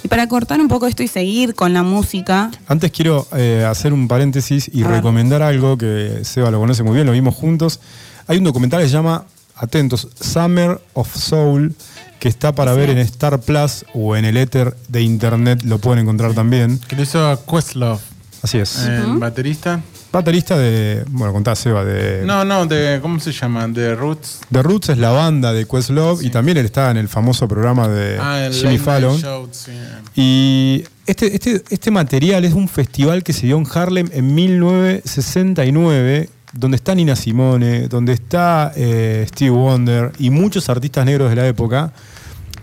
[0.04, 3.26] y para cortar un poco esto y seguir con la música, Antes quiero
[3.68, 4.96] hacer un paréntesis y A ver.
[4.96, 7.80] recomendar algo que Seba lo conoce muy bien, lo vimos juntos.
[8.26, 9.24] Hay un documental que se llama,
[9.62, 11.74] atentos, Summer of Soul,
[12.18, 16.00] que está para ver en Star Plus o en el éter de internet, lo pueden
[16.02, 16.78] encontrar también.
[16.88, 18.00] Que lo hizo Questlove,
[18.42, 18.78] Así es.
[18.86, 19.80] el baterista.
[20.12, 22.22] Baterista de, bueno, contá Seba, de...
[22.26, 23.66] No, no, de, ¿cómo se llama?
[23.66, 24.40] De Roots.
[24.52, 27.88] The Roots es la banda de Questlove y también él está en el famoso programa
[27.88, 29.18] de Ah, el Jimmy Late Night Fallon.
[29.18, 29.72] Show, sí.
[30.14, 36.28] Y este, este, este material es un festival que se dio en Harlem en 1969,
[36.52, 41.46] donde está Nina Simone, donde está eh, Steve Wonder y muchos artistas negros de la
[41.46, 41.92] época.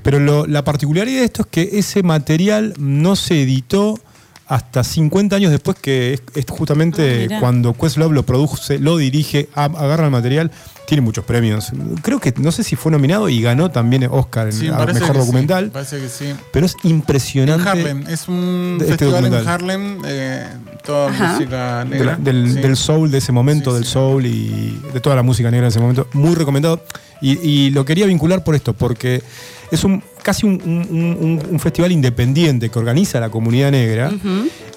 [0.04, 4.00] Pero lo- la particularidad de esto es que ese material no se editó
[4.50, 9.48] hasta 50 años después que es, es justamente Ah, cuando Questlove lo produce, lo dirige,
[9.56, 10.52] a- agarra el material,
[10.88, 11.72] tiene muchos premios.
[12.02, 15.02] Creo que no sé si fue nominado y ganó también Oscar en Sí, a parece
[15.02, 15.70] mejor que sí, documental.
[15.70, 16.34] parece que sí.
[16.52, 17.70] Pero es En impresionante.
[17.70, 19.54] Harlem, es un de este festival en documental.
[19.54, 20.48] Harlem, eh,
[20.84, 21.34] toda Ajá.
[21.34, 22.06] música de negra.
[22.14, 22.60] la- del, Sí.
[22.60, 23.92] del soul de ese momento, Sí, del sí.
[23.92, 26.08] soul y de toda la música negra en ese momento.
[26.14, 26.84] Muy recomendado.
[27.22, 29.22] Y, y lo quería vincular por esto, porque
[29.72, 34.12] es un casi un, un- un- un festival independiente que organiza la comunidad negra.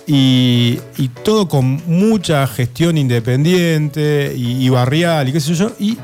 [0.07, 5.73] Y, y todo con mucha gestión independiente y, y barrial y qué sé yo.
[5.79, 5.97] Y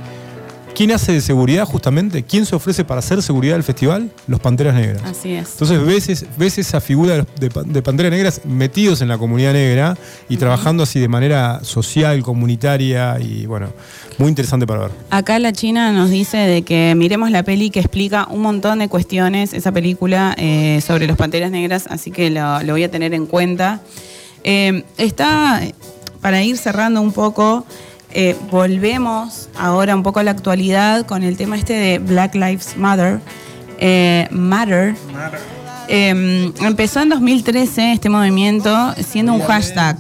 [0.75, 2.23] ¿quién hace de seguridad justamente?
[2.23, 4.11] ¿Quién se ofrece para hacer seguridad del festival?
[4.27, 5.03] Los Panteras Negras.
[5.05, 5.51] Así es.
[5.53, 9.19] Entonces ves, es- ves esa figura de, de, pa- de Panteras Negras metidos en la
[9.19, 9.97] comunidad negra
[10.29, 13.69] y trabajando así de manera social, comunitaria y bueno,
[14.19, 14.91] muy interesante para ver.
[15.11, 18.89] Acá la China nos dice de que miremos la peli que explica un montón de
[18.89, 23.15] cuestiones, esa película eh, sobre los Panteras Negras, así que lo, lo voy a tener
[23.15, 23.81] en cuenta.
[24.45, 25.61] Eh, está,
[26.21, 27.67] para ir cerrando un poco,
[28.13, 32.77] eh, volvemos ahora un poco a la actualidad con el tema este de Black Lives
[32.77, 33.21] Matter.
[33.79, 34.95] Eh, Matter.
[35.89, 39.97] Eh, empezó en 2013 este movimiento siendo un hashtag.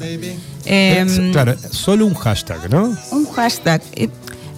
[0.64, 2.94] Eh, Es- claro, solo un hashtag, ¿no?
[3.12, 3.80] un hashtag.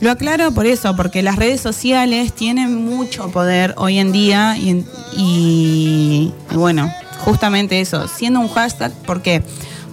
[0.01, 4.70] Lo aclaro por eso, porque las redes sociales tienen mucho poder hoy en día y,
[4.70, 4.86] en-
[5.16, 9.42] y- y bueno, justamente eso, siendo un hashtag, ¿por qué?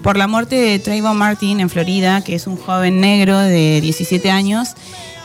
[0.03, 4.31] Por la muerte de Trayvon Martin en Florida, que es un joven negro de 17
[4.31, 4.69] años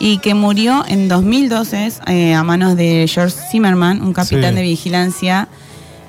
[0.01, 4.57] y que murió en 2012 eh, a manos de George Zimmerman, un capitán Sí.
[4.57, 5.49] de vigilancia.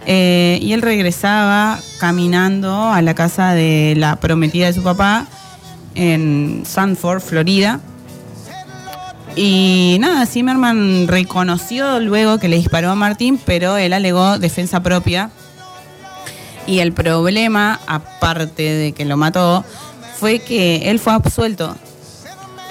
[0.05, 5.27] eh, y él regresaba caminando a la casa de la prometida de su papá
[5.95, 7.79] en Sanford, Florida.
[9.37, 15.29] Y nada, Zimmerman reconoció luego que le disparó a Martín, pero él alegó defensa propia.
[16.65, 19.65] Y el problema, aparte de que lo mató,
[20.19, 21.75] fue que él fue absuelto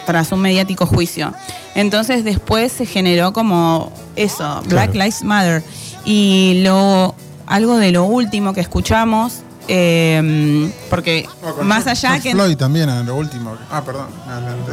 [0.07, 1.33] tras un mediático juicio.
[1.75, 5.63] Entonces después se generó como eso, Black Lives Matter.
[6.05, 7.15] Y lo
[7.47, 11.29] algo de lo último que escuchamos, eh, porque
[11.63, 12.35] más allá George que...
[12.35, 13.57] Floyd también, en lo último.
[13.71, 14.07] Ah, perdón.
[14.27, 14.73] adelante.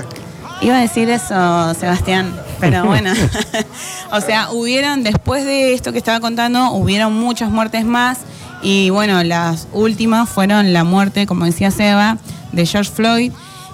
[0.61, 3.13] Iba a decir eso, Sebastián, pero bueno.
[4.11, 8.19] o sea, hubieron, después de esto que estaba contando, hubieron muchas muertes más.
[8.61, 12.17] Y bueno, las últimas fueron la muerte, como decía Seba,
[12.51, 13.31] de George Floyd.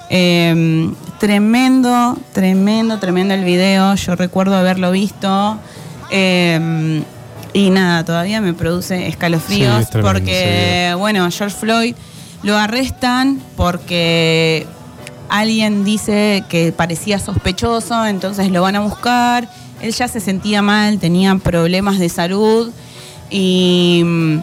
[0.10, 3.96] Eh, tremendo, tremendo, tremendo el video.
[3.96, 5.58] Yo recuerdo haberlo visto.
[6.12, 7.04] Eh,
[7.56, 11.96] y nada, todavía me produce escalofríos Sí, es tremendo, porque, bueno, George Floyd
[12.44, 14.68] lo arrestan porque
[15.30, 19.48] alguien dice que parecía sospechoso, entonces lo van a buscar.
[19.82, 22.72] Él ya se sentía mal, tenía problemas de salud
[23.30, 24.40] y mm,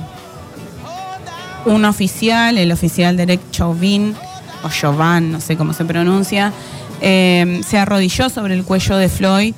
[1.64, 4.14] un oficial, el oficial Derek Chauvin,
[4.62, 6.52] o Chauvin, no sé cómo se pronuncia,
[7.00, 9.54] eh, se arrodilló sobre el cuello de Floyd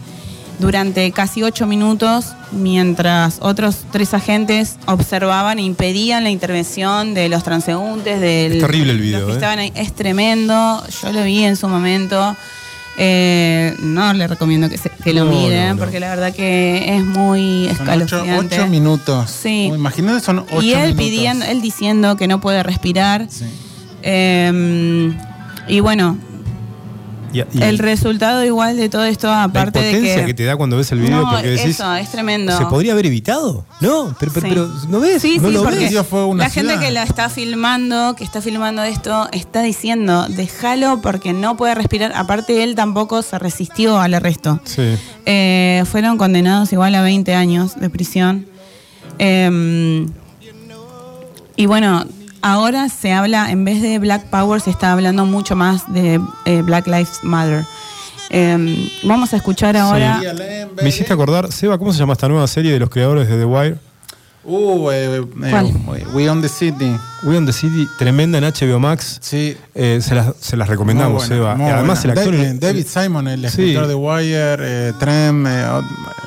[0.58, 7.42] durante casi ocho minutos mientras otros tres agentes observaban e impedían la intervención de los
[7.42, 9.36] transeúntes, del, Es terrible el video, los que ¿eh?
[9.36, 9.72] estaban ahí.
[9.74, 12.36] Es tremendo, yo lo vi en su momento.
[12.96, 15.80] Eh, no le recomiendo que, se- que lo No, miren no, no.
[15.80, 18.56] porque la verdad que es muy Son ocho, escalofriante.
[18.60, 19.30] ocho minutos.
[19.30, 19.64] Sí.
[19.74, 20.96] Imagínate, son ocho y él minutos.
[21.04, 23.26] pidiendo, él diciendo que no puede respirar.
[23.28, 23.46] Sí.
[24.02, 25.12] Eh,
[25.68, 26.18] y bueno,
[27.34, 30.24] Y, y el resultado igual de todo esto, la aparte de que.
[30.26, 30.34] que...
[30.34, 32.56] te da cuando ves el video no, porque decís, eso es tremendo.
[32.56, 33.66] ¿se podría haber evitado?
[33.80, 34.54] No, pero, pero, Sí.
[34.54, 35.20] pero ¿no ves?
[35.20, 35.92] Sí, ¿No sí, lo porque ves?
[35.92, 40.26] Ese fue una la gente que la está filmando, que está filmando esto, está diciendo,
[40.28, 42.12] déjalo porque no puede respirar.
[42.14, 44.60] Aparte, él tampoco se resistió al arresto.
[44.64, 44.94] Sí.
[45.26, 48.46] Eh, fueron condenados igual a 20 años de prisión.
[49.18, 50.06] Eh,
[51.56, 52.04] y bueno,
[52.44, 56.62] ahora se habla, en vez de Black Power, se está hablando mucho más de eh,
[56.62, 57.64] Black Lives Matter.
[58.30, 60.20] Eh, vamos a escuchar ahora.
[60.80, 63.44] Me hiciste acordar, Seba, ¿cómo se llama esta nueva serie de los creadores de The
[63.44, 63.76] Wire?
[64.46, 65.72] Uh, eh, eh, ¿Cuál?
[66.12, 66.94] We on the City.
[67.22, 69.18] We on the City, tremenda en HBO Max.
[69.22, 69.56] Sí.
[69.74, 72.12] Eh, se, las, se las recomendamos, buena, Y Además, buena.
[72.12, 72.36] el actor.
[72.36, 73.46] David, David Simon, el Sí.
[73.46, 75.64] escritor de Wire, eh, Trem, eh,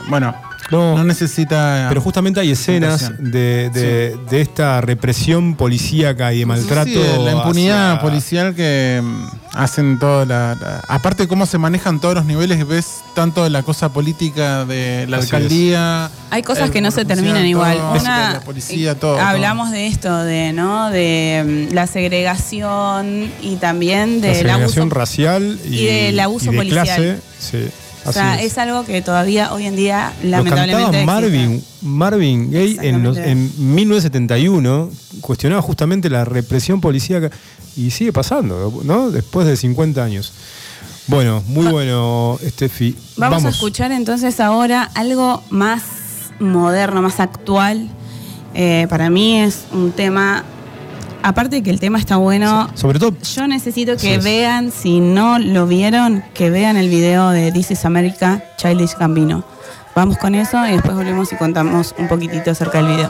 [0.10, 0.34] bueno,
[0.72, 0.98] No.
[0.98, 1.86] no, necesita.
[1.90, 6.90] Pero justamente hay escenas de, de- de esta represión policíaca y de maltrato.
[6.90, 12.00] Sí, la impunidad hacia- policial que mm, hacen toda la, la- Aparte, cómo se manejan
[12.02, 16.10] todos los niveles, ves tanto la cosa política de la Así alcaldía.
[16.32, 17.78] Hay cosas el que no se terminan igual.
[17.78, 19.20] todo, Una, la policía, todo.
[19.20, 24.90] hablamos de esto, de no, de mm, la segregación y también la del abuso segregación
[24.92, 26.86] racial y, y del abuso y de policial.
[26.86, 27.18] clase.
[27.40, 27.68] Sí.
[28.08, 28.54] O sea, es.
[28.54, 28.58] es.
[28.58, 31.02] algo que todavía hoy en día, Lo lamentablemente.
[31.02, 31.06] existe.
[31.06, 33.56] Marvin, Marvin Gaye en, los- Exactamente.
[33.60, 34.90] en 1971,
[35.22, 37.30] cuestionaba justamente la represión policíaca
[37.76, 39.12] y sigue pasando, ¿no?
[39.12, 40.34] Después de 50 años.
[41.08, 42.96] Bueno, muy bueno, Steffi.
[43.16, 45.84] Vamos, a escuchar entonces ahora algo más
[46.40, 47.88] moderno, más actual.
[48.54, 50.44] Eh, para mí es un tema,
[51.24, 55.00] aparte de que el tema está bueno, Sobre todo, yo necesito que Sí, vean, si
[55.00, 59.44] no lo vieron, que vean el video de This is America, Childish Gambino.
[59.96, 63.10] Vamos con eso y después volvemos y contamos un poquitito acerca del video.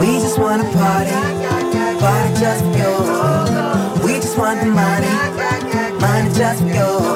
[0.00, 1.10] We just wanna party,
[1.98, 4.06] party just for you.
[4.06, 5.08] We just want the money,
[5.98, 7.15] money just for you.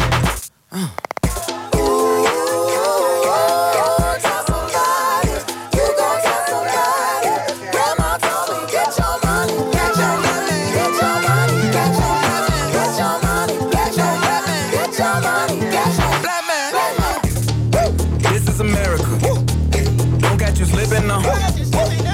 [20.91, 21.21] Slipping now.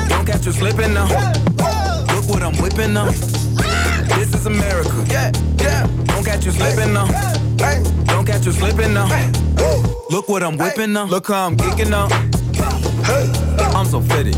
[0.07, 1.07] Don't catch you slipping now.
[2.13, 3.09] Look what I'm whipping now.
[3.09, 5.03] This is America.
[5.09, 5.87] Yeah, yeah.
[6.05, 7.07] Don't catch you slipping now.
[8.05, 9.07] Don't catch you slipping now.
[10.11, 11.05] Look what I'm whipping now.
[11.05, 12.07] Look how I'm geeking now.
[13.75, 14.35] I'm so fitted.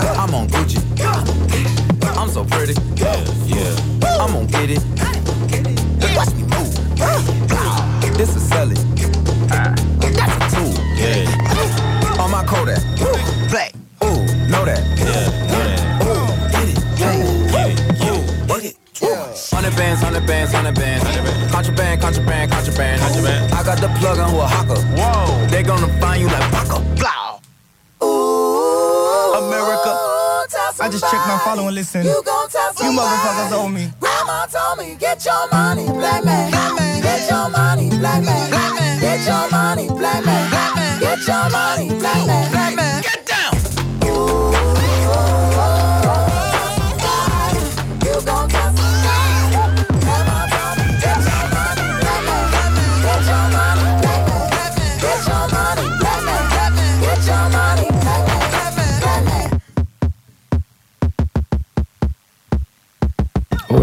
[0.00, 0.80] I'm on Gucci.
[2.16, 2.74] I'm so pretty.
[2.96, 3.16] Yeah,
[3.46, 4.22] yeah.
[4.22, 4.82] I'm gonna get it.
[6.16, 8.16] Watch me move.
[8.16, 8.78] This is selling.
[9.50, 9.79] Ah.
[20.10, 21.04] Hundred bands, hundred bands.
[21.52, 23.00] Contraband, contraband, contraband.
[23.00, 23.54] Contraband.
[23.54, 24.82] I got the plug on who a hawker.
[24.98, 25.46] Whoa.
[25.46, 26.82] They gonna find you like Paco.
[26.98, 27.38] Blow.
[29.38, 29.94] America.
[30.82, 32.04] I just checked my follow and listen.
[32.04, 33.92] You gon' tell You motherfuckers owe me.
[34.00, 36.50] Grandma told me, get your money, black man.
[37.00, 39.00] Get your money, black man.
[39.00, 40.98] Get your money, black man.
[40.98, 43.02] Get your money, black man.
[43.02, 43.19] Get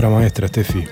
[0.07, 0.83] obra maestra, Steffi.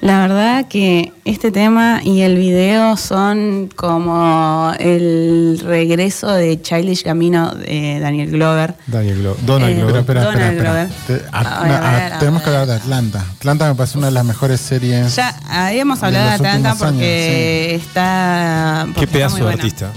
[0.00, 7.54] La verdad que este tema y el video son como el regreso de Childish Gambino
[7.54, 8.74] de Daniel Glover.
[8.88, 9.96] Daniel Glo Donald Eh, Glover.
[10.00, 10.70] Espera, espera, Donald espera.
[10.72, 10.86] Glover.
[10.88, 11.18] espera.
[11.20, 13.24] Te- a- A ver, na- a ver, a- a tenemos que hablar de Atlanta.
[13.36, 15.14] Atlanta me parece una de las mejores series.
[15.14, 18.86] Ya habíamos hablado de Atlanta porque está.
[18.92, 19.92] porque Qué pedazo de artista.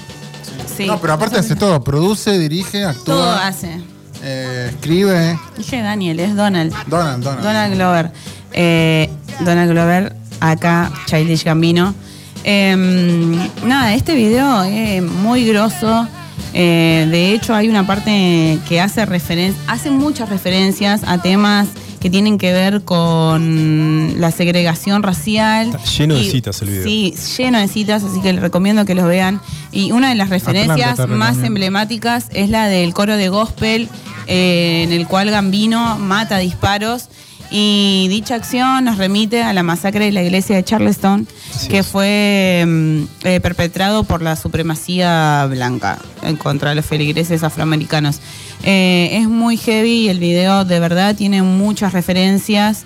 [0.77, 0.85] Sí.
[0.85, 1.83] No, pero aparte hace todo.
[1.83, 3.03] Produce, dirige, actúa.
[3.05, 3.81] Todo hace.
[4.25, 5.39] Eh, escribe.
[5.57, 6.73] Dije Daniel, es Donald.
[6.87, 7.43] Donald, Donald.
[7.43, 8.11] Donald Glover.
[8.53, 9.09] Eh,
[9.41, 11.93] Donald Glover, acá, Childish Gambino.
[12.43, 16.07] Em, nada, este video es muy grosso.
[16.53, 21.67] Eh, de hecho, hay una parte que hace referencia, hace muchas referencias a temas
[22.05, 25.69] que tienen que ver con la segregación racial.
[25.69, 26.83] Está lleno de citas el video.
[26.83, 29.41] Sí, lleno de citas, así que les recomiendo que los vean.
[29.71, 33.89] Y una de las referencias Atlanta más emblemáticas es la del coro de gospel,
[34.27, 37.09] eh, en el cual Gambino mata disparos.
[37.51, 41.27] Y dicha acción nos remite a la masacre de la iglesia de Charleston,
[41.69, 48.19] que fue mm, eh, perpetrado por la supremacía blanca en contra de los feligreses afroamericanos.
[48.63, 52.83] Eh, es muy heavy y el video de verdad tiene muchas referencias.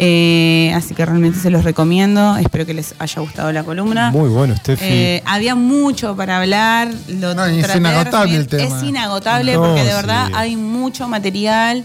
[0.00, 2.36] Eh, así que realmente se los recomiendo.
[2.36, 4.10] Espero que les haya gustado la columna.
[4.12, 4.84] Muy bueno, Steffi.
[4.84, 6.88] Eh, había mucho para hablar.
[7.08, 8.76] Lo No, es inagotable el tema.
[8.76, 10.32] Es inagotable No, porque de verdad sí.
[10.36, 11.84] hay mucho material.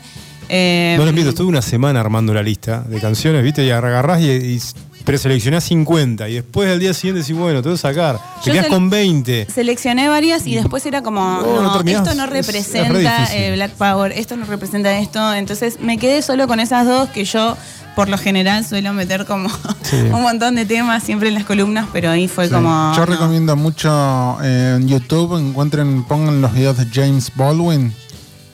[0.49, 3.63] Eh, no les miento, estuve una semana armando la lista de canciones, ¿viste?
[3.65, 4.61] Y agarrás y, y
[5.03, 6.29] preseleccionás 50.
[6.29, 8.17] Y después al día siguiente decís, bueno, te voy a sacar.
[8.43, 9.47] Te Yo quedás con 20.
[9.53, 12.03] Seleccioné varias y después era como, No, no no, terminás.
[12.07, 15.33] esto no Es- es re representa eh, Black Power, esto no representa esto.
[15.33, 17.57] Entonces me quedé solo con esas dos que yo,
[17.95, 19.49] por lo general, suelo meter como
[19.83, 19.97] Sí.
[19.97, 22.53] un montón de temas siempre en las columnas, pero ahí fue Sí.
[22.53, 22.93] como.
[22.95, 23.05] Yo no.
[23.05, 27.93] recomiendo mucho eh, en YouTube, encuentren, pongan los videos de James Baldwin,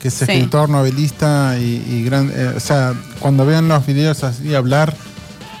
[0.00, 0.24] que es Sí.
[0.24, 4.96] escritor, novelista y, y gran, eh, o sea, cuando vean los videos así hablar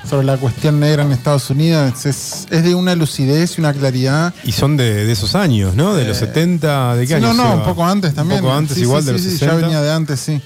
[0.08, 4.32] sobre la cuestión negra en Estados Unidos, es, es de una lucidez y una claridad.
[4.44, 5.94] Y son de, de esos años, ¿no?
[5.94, 7.36] De los 70, ¿de qué Eh, Sí, años?
[7.36, 8.40] no, no, un poco antes también.
[8.40, 9.54] Un poco antes, Sí, igual sí, de los sí, sí, 60.
[9.54, 10.40] Ya venía de antes, sí.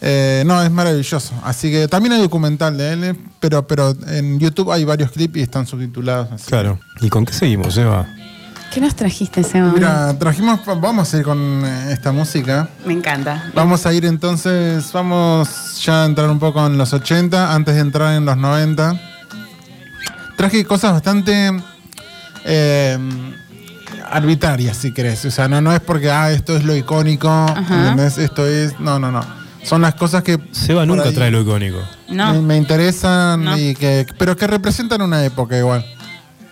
[0.00, 1.34] Eh, no, es maravilloso.
[1.44, 5.36] Así que también hay documental de él, eh, pero, pero en YouTube hay varios clips
[5.36, 6.28] y están subtitulados.
[6.32, 6.46] así.
[6.46, 6.78] Claro.
[7.02, 8.06] ¿Y con qué seguimos, Eva?
[8.72, 9.72] ¿Qué nos trajiste, Seba?
[9.72, 12.68] Mira, trajimos, vamos a ir con eh, esta música.
[12.86, 13.50] Me encanta.
[13.54, 17.80] Vamos a ir entonces, vamos ya a entrar un poco en los 80, antes de
[17.80, 19.00] entrar en los 90.
[20.36, 21.50] Traje cosas bastante
[22.44, 22.96] eh,
[24.08, 25.24] arbitrarias, si querés.
[25.24, 28.18] O sea, no, no es porque, ah, esto es lo icónico, ¿entendés?
[28.18, 29.24] Esto es, no, no, no.
[29.64, 30.38] Son las cosas que...
[30.52, 31.78] Seba nunca ahí trae lo icónico.
[32.08, 32.32] No.
[32.34, 33.58] Me, me interesan, No.
[33.58, 35.84] y que, pero que representan una época igual.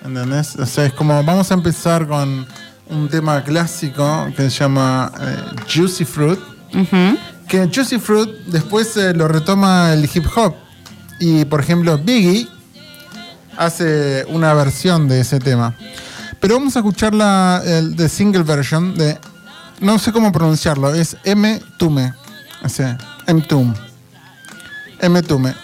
[0.09, 0.57] ¿Entendés?
[0.57, 2.47] O sea, es como, vamos a empezar con
[2.89, 5.37] un tema clásico que se llama eh,
[5.73, 6.39] Juicy Fruit.
[6.75, 7.19] Ujú.
[7.47, 10.55] Que Juicy Fruit después eh, lo retoma el hip hop.
[11.21, 12.49] Y por ejemplo, Biggie
[13.59, 15.75] hace una versión de ese tema.
[16.41, 19.19] Pero vamos a escuchar la el, de single version de.
[19.81, 21.61] No sé cómo pronunciarlo, es M.
[21.77, 22.15] Tume.
[22.65, 23.43] O sea, M.
[23.43, 23.75] Tum.
[25.01, 25.23] M.
[25.23, 25.55] Tume.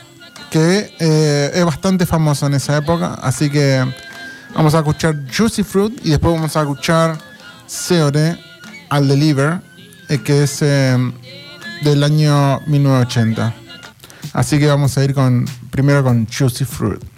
[0.51, 3.15] Que eh, es bastante famoso en esa época.
[3.15, 3.85] Así que
[4.55, 7.19] vamos a escuchar Juicy Fruit y después vamos a escuchar
[7.67, 8.39] Seore
[8.89, 9.61] al Deliver,
[10.09, 10.97] eh, que es eh,
[11.83, 13.55] del año 1980.
[14.33, 17.14] Así que vamos a ir con primero con Juicy Fruit.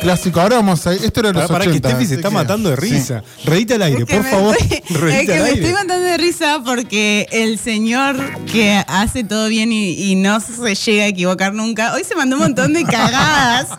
[0.00, 0.40] Clásico.
[0.40, 0.92] Ahora vamos a.
[0.94, 2.82] Esto era de Para, los para que 80, Steffi se está matando de sí.
[2.94, 3.22] risa.
[3.44, 4.56] Reíte al aire, Es que por favor.
[4.58, 4.78] estoy-
[5.12, 5.52] es que al me aire.
[5.54, 10.74] estoy matando de risa porque el señor que hace todo bien y, y no se
[10.74, 13.68] llega a equivocar nunca, hoy se mandó un montón de cagadas.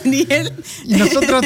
[0.00, 0.52] Adriel.
[0.84, 1.44] Y nosotros,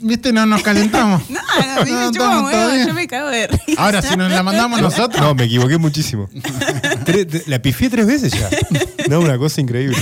[0.00, 1.28] viste, no nos calentamos.
[1.30, 1.40] No,
[1.76, 3.82] no, a mí me No, yo me cago de risa.
[3.82, 5.20] Ahora, si nos la mandamos nosotros.
[5.20, 6.28] No, me equivoqué muchísimo.
[7.46, 8.48] La pifié tres veces ya.
[9.08, 9.96] No, una cosa increíble.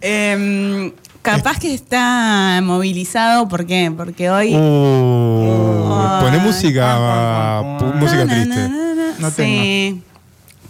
[0.00, 0.92] Em,
[1.26, 3.92] capaz que está movilizado, ¿por qué?
[3.96, 4.54] Porque hoy...
[4.54, 6.40] Uh, poné Ay.
[6.46, 8.68] música, pu- música na, triste.
[8.68, 9.12] na, na.
[9.18, 10.02] No sí.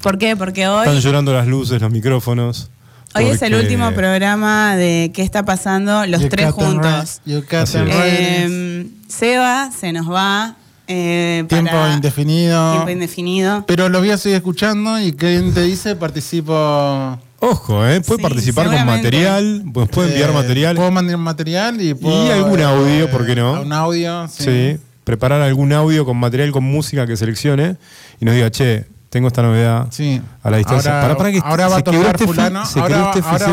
[0.03, 0.37] ¿Por qué?
[0.37, 0.87] Porque hoy...
[0.87, 2.71] Están llorando las luces, los micrófonos.
[3.15, 6.05] Hoy es el último programa de ¿Qué está pasando?
[6.07, 7.23] Los You tres juntos.
[7.27, 10.57] Eh, Seba se nos va.
[10.87, 12.73] eh, Tiempo para- indefinido.
[12.73, 13.65] Tiempo indefinido.
[13.67, 15.97] Pero lo voy a seguir escuchando y ¿quién te dice?
[15.97, 17.19] Participo.
[17.41, 18.01] Ojo, ¿eh?
[18.01, 20.77] Puede Sí, participar con material, pues puede enviar eh, material.
[20.77, 23.61] Puedo mandar material y puedo, Y algún audio, ¿por qué no?
[23.61, 24.45] Un audio, sí.
[24.45, 24.79] Sí.
[25.05, 27.77] Preparar algún audio con material con música que seleccione
[28.21, 30.21] y nos diga, che, tengo esta novedad Sí.
[30.43, 30.91] a la distancia.
[31.01, 32.63] Ahora, Pará, pará, que ahora va a tocar fulano.
[32.75, 32.99] ahora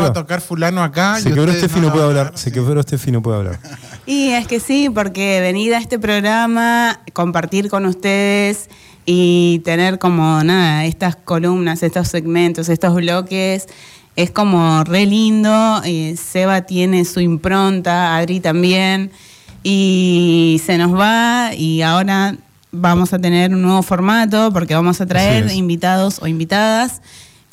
[0.00, 1.20] va a tocar fulano acá.
[1.20, 2.32] Se quebró ustedes Steffi, no puede hablar.
[2.34, 3.60] Se quebró Steffi, no puede hablar.
[4.04, 8.68] Y es que sí, porque venir a este programa, compartir con ustedes
[9.06, 13.66] y tener como nada, estas columnas, estos segmentos, estos bloques,
[14.16, 15.82] es como re lindo.
[15.84, 19.10] eh, Seba tiene su impronta, Adri también.
[19.62, 22.36] Y se nos va y ahora
[22.70, 27.00] vamos a tener un nuevo formato porque vamos a traer invitados o invitadas.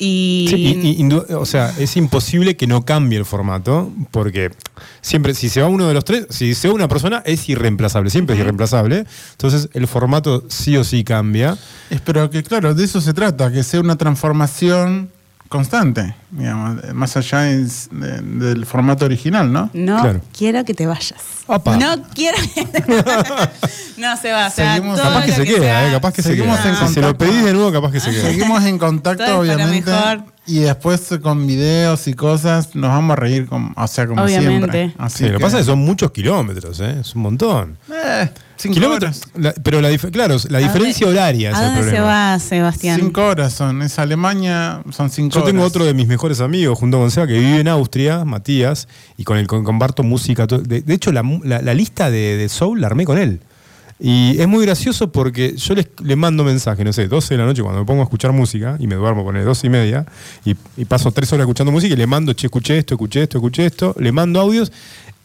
[0.04, 4.50] Y, Sí, y- y indu- o sea, es imposible que no cambie el formato, porque
[5.00, 8.10] siempre, si se va uno de los tres, si se va una persona, es irreemplazable,
[8.10, 9.04] siempre es irreemplazable.
[9.32, 11.56] Entonces, el formato sí o sí cambia.
[11.88, 15.08] Espero que, claro, de eso se trata, que sea una transformación
[15.52, 19.70] constante, digamos, más allá de- de- del formato original, ¿no?
[19.72, 20.20] No Claro.
[20.36, 21.14] quiero que te vayas.
[21.46, 21.76] Apa.
[21.76, 22.80] No quiero que te
[24.00, 24.48] No se va.
[24.48, 26.58] O sea, Seguimos- todo Capaz que lo se queda, sea- eh, capaz que se Seguimos
[26.58, 26.70] queda.
[26.70, 27.18] en si se lo contacto.
[27.32, 28.22] pedís de nuevo, capaz que se queda.
[28.22, 29.90] Seguimos en contacto, obviamente.
[29.90, 30.24] mejor.
[30.44, 34.72] Y después con videos y cosas nos vamos a reír, con, o sea, como Obviamente.
[34.72, 34.94] siempre.
[34.98, 36.96] Así Sí, lo que pasa es que son muchos kilómetros, ¿eh?
[37.00, 37.78] es un montón.
[37.92, 39.22] Eh, cinco kilómetros.
[39.22, 39.30] horas.
[39.36, 42.06] la- pero la, claro, la diferencia horaria es ¿A el dónde se problema.
[42.32, 42.98] va, Sebastián?
[43.00, 43.82] Cinco horas son.
[43.82, 45.70] Es Alemania, son cinco Yo tengo horas.
[45.70, 49.38] otro de mis mejores amigos, junto con Seba, que vive en Austria, Matías, y con
[49.38, 50.48] el que comparto música.
[50.48, 53.16] todo- De, de hecho, la, mu- la- la lista de, de Soul la armé con
[53.16, 53.40] él.
[54.04, 57.46] Y es muy gracioso porque yo les- le mando mensaje, no sé, 12 de la
[57.46, 60.04] noche cuando me pongo a escuchar música y me duermo con 12 y media
[60.44, 60.54] y,
[60.86, 63.94] paso 3 horas escuchando música y le mando, che, escuché esto, escuché esto, escuché esto,
[64.00, 64.72] le mando audios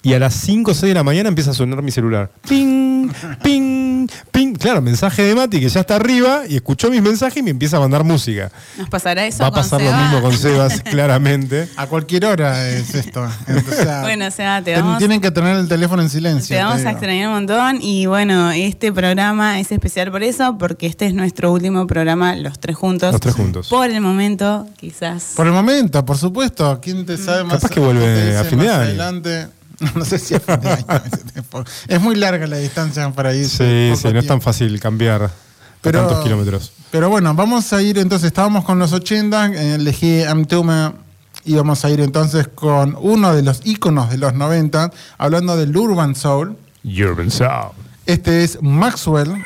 [0.04, 2.30] y a las 5 o 6 de la mañana empieza a sonar mi celular.
[2.48, 3.10] Ping,
[3.42, 3.97] ping,
[4.32, 4.54] ping.
[4.56, 7.78] Claro, mensaje de Mati que ya está arriba y escuchó mis mensajes y me empieza
[7.78, 8.52] a mandar música.
[8.78, 10.02] ¿Nos pasará eso Va a con pasar lo Seba?
[10.02, 11.70] mismo con Sebas, claramente.
[11.76, 13.22] A cualquier hora es esto.
[13.24, 16.56] O sea, Bueno, Seba, te vamos- Tienen que tener el teléfono en silencio.
[16.58, 20.58] Te vamos te a extrañar un montón y bueno, este programa es especial por eso,
[20.58, 23.12] porque este es nuestro último programa, los tres juntos.
[23.12, 23.68] Los tres juntos.
[23.70, 25.34] Por el momento, quizás.
[25.36, 26.80] Por el momento, por supuesto.
[26.82, 27.56] ¿Quién te sabe más?
[27.62, 28.82] Capaz que vuelve a fin de año.
[28.82, 29.48] Adelante.
[29.96, 30.86] No sé si a fin de año.
[31.88, 33.48] es muy larga la distancia para ir.
[33.48, 35.30] Sí, sí, no es tan fácil cambiar
[35.82, 36.72] Pero- tantos kilómetros.
[36.90, 40.94] Pero bueno, vamos a ir entonces, estábamos con los 80, eh, elegí Amtume
[41.44, 45.76] y vamos a ir entonces con uno de los íconos de los 90, hablando del
[45.76, 46.56] Urban Soul.
[46.84, 47.72] Urban Sound.
[48.06, 49.44] Este es Maxwell.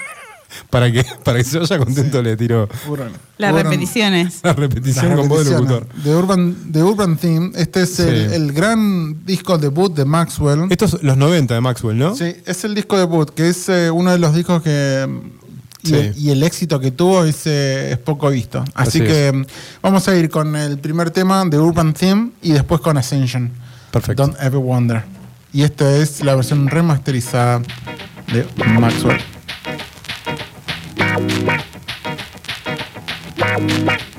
[0.69, 4.39] Para que, para que se vaya contento le tiro Urban- Las Urban- repeticiones.
[4.43, 5.87] la las repetición con voz de locutor.
[6.03, 7.51] de Urban, de Urban Theme.
[7.55, 8.35] Este es el, Sí.
[8.35, 10.67] el gran disco debut de Maxwell.
[10.69, 12.15] Estos son los 90 de Maxwell, ¿no?
[12.15, 15.07] Sí, es el disco debut, que es eh, uno de los discos que.
[15.83, 15.95] Y, Sí.
[15.95, 18.59] el, y el éxito que tuvo es, eh, es poco visto.
[18.75, 19.33] Así, Así que es.
[19.81, 23.49] vamos a ir con el primer tema de Urban Theme y después con Ascension.
[23.91, 24.21] Perfecto.
[24.27, 25.03] Don't Ever Wonder.
[25.51, 27.61] Y esta es la versión remasterizada
[28.31, 28.45] de
[28.79, 29.17] Maxwell.
[33.37, 34.10] Bye.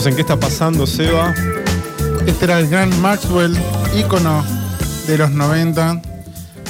[0.00, 1.34] Seguimos en qué está pasando, Seba.
[2.26, 3.54] Este era el gran Maxwell,
[3.98, 4.42] ícono
[5.06, 6.00] de los 90,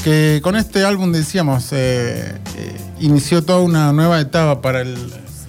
[0.03, 4.97] que con este álbum decíamos, eh, eh, inició toda una nueva etapa para el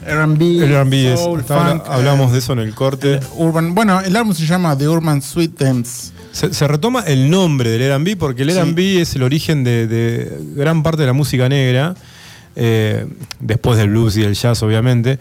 [0.05, 3.19] R&B, R&B soul, funk, hablamos eh, de eso en el corte.
[3.37, 3.73] urban.
[3.73, 6.11] Bueno, el álbum se llama The Urban Sweet Dance.
[6.33, 8.59] Se, se retoma el nombre del R&B porque el Sí.
[8.59, 11.95] R&B es el origen de, de gran parte de la música negra,
[12.55, 13.07] eh,
[13.39, 15.17] después del blues y del jazz obviamente,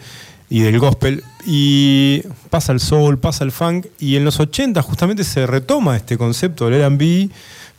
[0.47, 2.21] y del gospel, y
[2.51, 6.65] pasa el soul, pasa el funk, y en los 80 justamente se retoma este concepto
[6.65, 7.29] del R&B,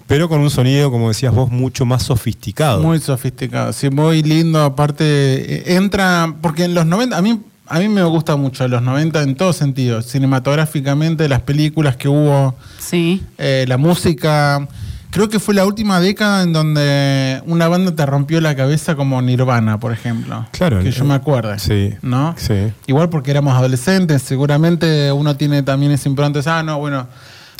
[0.08, 2.82] pero con un sonido, como decías vos, mucho más sofisticado.
[2.82, 4.60] Muy sofisticado, sí, muy lindo.
[4.62, 8.82] Aparte, eh, entra, porque en los 90, a mí, a mí me gusta mucho los
[8.82, 13.22] 90 en todo sentido, cinematográficamente, las películas que hubo, Sí.
[13.38, 14.66] eh, la música,
[15.12, 19.22] creo que fue la última década en donde una banda te rompió la cabeza como
[19.22, 20.46] Nirvana, por ejemplo.
[20.50, 21.56] Claro, Que yo me acuerdo.
[21.58, 22.34] sí, ¿No?
[22.36, 22.72] sí.
[22.88, 27.06] Igual porque éramos adolescentes, seguramente uno tiene también ese impronto, de, ah, no, bueno.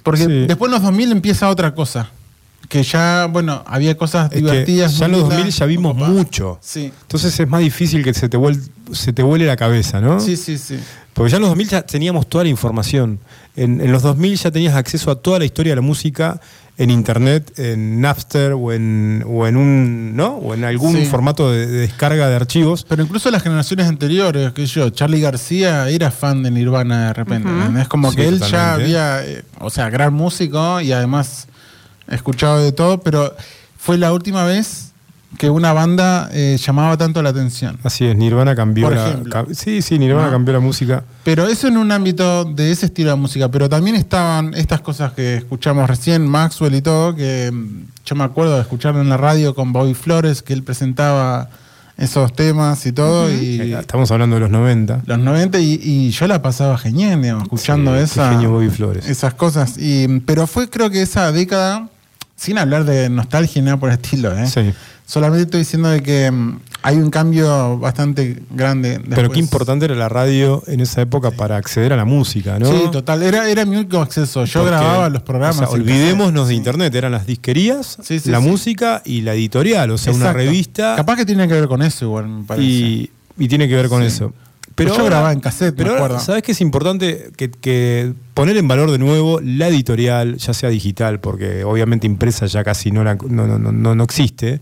[0.02, 0.46] Porque Sí.
[0.48, 2.10] después en los 2000 empieza otra cosa.
[2.68, 4.96] Que ya, bueno, había cosas Es divertidas.
[4.98, 5.36] ya en los lindas.
[5.38, 6.08] 2000 ya vimos Opa.
[6.08, 6.58] mucho.
[6.62, 6.90] Sí.
[7.02, 10.18] Entonces es más difícil que se te, vuel- se te vuele la cabeza, ¿no?
[10.20, 10.78] Sí, sí, sí.
[11.12, 13.18] Porque ya en los 2000 ya teníamos toda la información.
[13.56, 16.40] En, en los 2000 ya tenías acceso a toda la historia de la música
[16.78, 20.36] en internet, en Napster o en, o en un, ¿no?
[20.36, 21.04] O en algún Sí.
[21.06, 22.84] formato de, de descarga de archivos.
[22.88, 27.48] Pero incluso las generaciones anteriores, que yo, Charlie García era fan de Nirvana de repente.
[27.80, 31.46] Es como Sí, que él ya había, eh, o sea, gran músico y además
[32.08, 33.34] escuchado de todo, pero
[33.78, 34.91] fue la última vez
[35.38, 37.78] que una banda eh, llamaba tanto la atención.
[37.82, 39.22] Así es, Nirvana cambió Por la.
[39.30, 40.32] ca- sí, sí, Nirvana ¿No?
[40.32, 41.04] cambió la música.
[41.24, 45.12] Pero eso en un ámbito de ese estilo de música, pero también estaban estas cosas
[45.12, 49.16] que escuchamos recién, Maxwell y todo, que mm, yo me acuerdo de escucharlo en la
[49.16, 51.48] radio con Bobby Flores, que él presentaba
[51.96, 55.02] esos temas y todo, y Eh, Estamos hablando de los 90.
[55.06, 59.08] los 90 y, y yo la pasaba genial, digamos, escuchando Sí, esa, Bobby Flores.
[59.08, 59.76] esas cosas.
[59.78, 61.88] Y, pero fue creo que esa década,
[62.36, 64.46] sin hablar de nostalgia ni nada por el estilo, ¿eh?
[64.46, 64.72] Sí.
[65.06, 68.98] solamente estoy diciendo de que mm, hay un cambio bastante grande.
[69.00, 69.30] Pero después.
[69.34, 72.66] qué importante era la radio en esa época para acceder a la música, ¿no?
[72.70, 73.22] Sí, total.
[73.22, 74.44] Era, era mi único acceso.
[74.44, 75.56] Yo Porque, grababa los programas.
[75.56, 79.34] o sea, en olvidémonos de internet, eran las disquerías, Sí, sí, la música y la
[79.34, 82.66] editorial, o sea, una revista Capaz que tiene que ver con eso, igual, me parece.
[82.66, 84.32] y, y tiene que ver con eso.
[84.74, 86.24] Pero yo grababa en cassette, pero me ahora, acuerdo.
[86.24, 87.30] ¿sabes qué es importante?
[87.36, 92.46] Que, que poner en valor de nuevo la editorial, ya sea digital, porque obviamente impresa
[92.46, 94.60] ya casi no, la- no, no, no, no existe,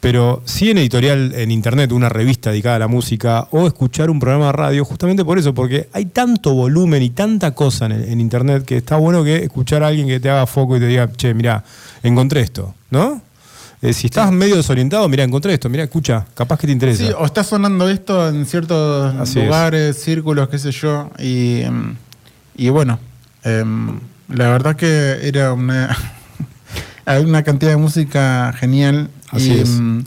[0.00, 4.20] pero sí en editorial, en internet, una revista dedicada a la música o escuchar un
[4.20, 8.20] programa de radio, justamente por eso, porque hay tanto volumen y tanta cosa en, en
[8.20, 11.10] internet que está bueno que escuchar a alguien que te haga foco y te diga,
[11.16, 11.64] che, mira,
[12.04, 13.22] encontré esto, ¿no?
[13.80, 17.04] Eh, si estás medio desorientado, mira, encontré esto, mira, escucha, capaz que te interesa.
[17.06, 19.44] Sí, o está sonando esto en ciertos Así es.
[19.44, 21.10] lugares, círculos, qué sé yo.
[21.18, 21.94] Y, em,
[22.56, 22.98] y bueno,
[23.44, 25.96] em, la verdad que era una,
[27.06, 29.10] hay una cantidad de música genial.
[29.30, 29.68] Así y, es.
[29.68, 30.02] em,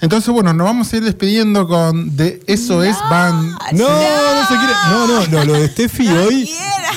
[0.00, 3.56] entonces, bueno, nos vamos a ir despidiendo con de Eso es Band.
[3.74, 4.72] No, no, se quiere.
[4.90, 6.50] No, no, no, lo de Steffi hoy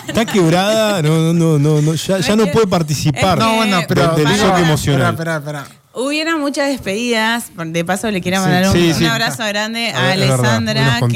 [0.07, 1.01] está quebrada.
[1.01, 3.37] No, no, no, no, ya, ya no puede participar.
[3.37, 4.15] No, bueno, pero.
[4.15, 4.37] del Para.
[4.37, 5.13] shock emocional.
[5.13, 5.81] Espera, espera, espera.
[5.97, 7.51] Hubieron muchas despedidas.
[7.67, 9.05] De paso, le quiero Sí, mandar un, sí, un sí.
[9.05, 10.99] abrazo grande a nos Alessandra.
[11.07, 11.13] que,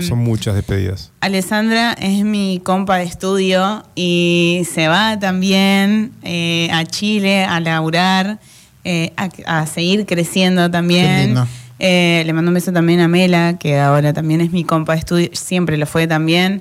[0.00, 1.12] que son muchas despedidas.
[1.20, 8.38] Alessandra es mi compa de estudio y se va también eh, a Chile a laburar,
[8.84, 11.34] eh, a, a seguir creciendo también.
[11.78, 14.98] Eh, le mando un beso también a Mela, que ahora también es mi compa de
[14.98, 16.60] estudio, siempre lo fue también.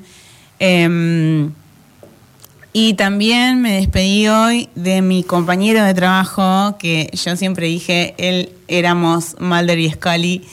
[2.80, 8.52] Y también me despedí hoy de mi compañero de trabajo, que yo siempre dije, él
[8.68, 10.46] éramos Mulder y Scully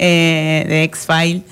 [0.00, 1.42] eh, de X-File,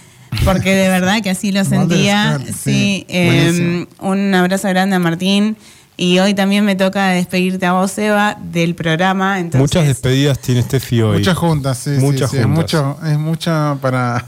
[0.44, 2.39] porque de verdad que así lo sentía.
[2.40, 5.57] Scully, sí, Sí, eh, un abrazo grande a Martín.
[5.97, 9.39] Y hoy también me toca despedirte a vos, Eva, del programa.
[9.39, 11.19] Entonces, Muchas despedidas tiene Steffi hoy.
[11.19, 11.94] Muchas juntas, sí.
[11.94, 12.62] sí, Muchas sí, Es, juntas.
[12.65, 14.24] mucho, es mucha para.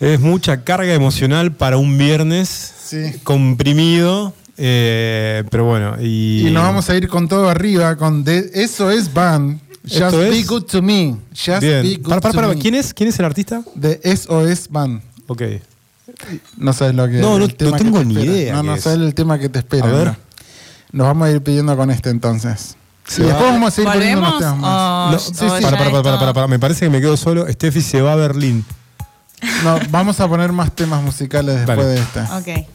[0.00, 3.12] Es mucha carga emocional para un viernes Sí.
[3.24, 4.32] comprimido.
[4.56, 6.48] Eh, pero bueno, y.
[6.48, 9.60] Y nos vamos a ir con todo arriba, con de, Eso es Band.
[9.84, 11.16] Just Esto be es- good to me.
[11.30, 11.82] Just Bien.
[11.82, 12.58] be good Para, para, to para, me.
[12.58, 12.92] ¿Quién es?
[12.92, 13.62] ¿Quién es el artista?
[13.74, 15.00] De SOS Band.
[15.28, 15.42] Ok.
[16.56, 18.32] No sabes lo que No, no- no tengo te ni espera.
[18.36, 18.82] idea No, no es.
[18.82, 19.86] sabes el tema que te espera.
[19.88, 20.16] A ver.
[20.92, 22.76] Nos vamos a ir pidiendo con este entonces.
[23.18, 25.12] Y después vamos a ir poniendo unos temas más.
[25.12, 25.62] No, sí, sí.
[25.62, 27.46] Para, para, para, para, para, me parece que me quedo solo.
[27.48, 28.64] Steffi se va a Berlín.
[29.62, 32.20] No, vamos a poner más temas musicales después de este.
[32.20, 32.66] Ok.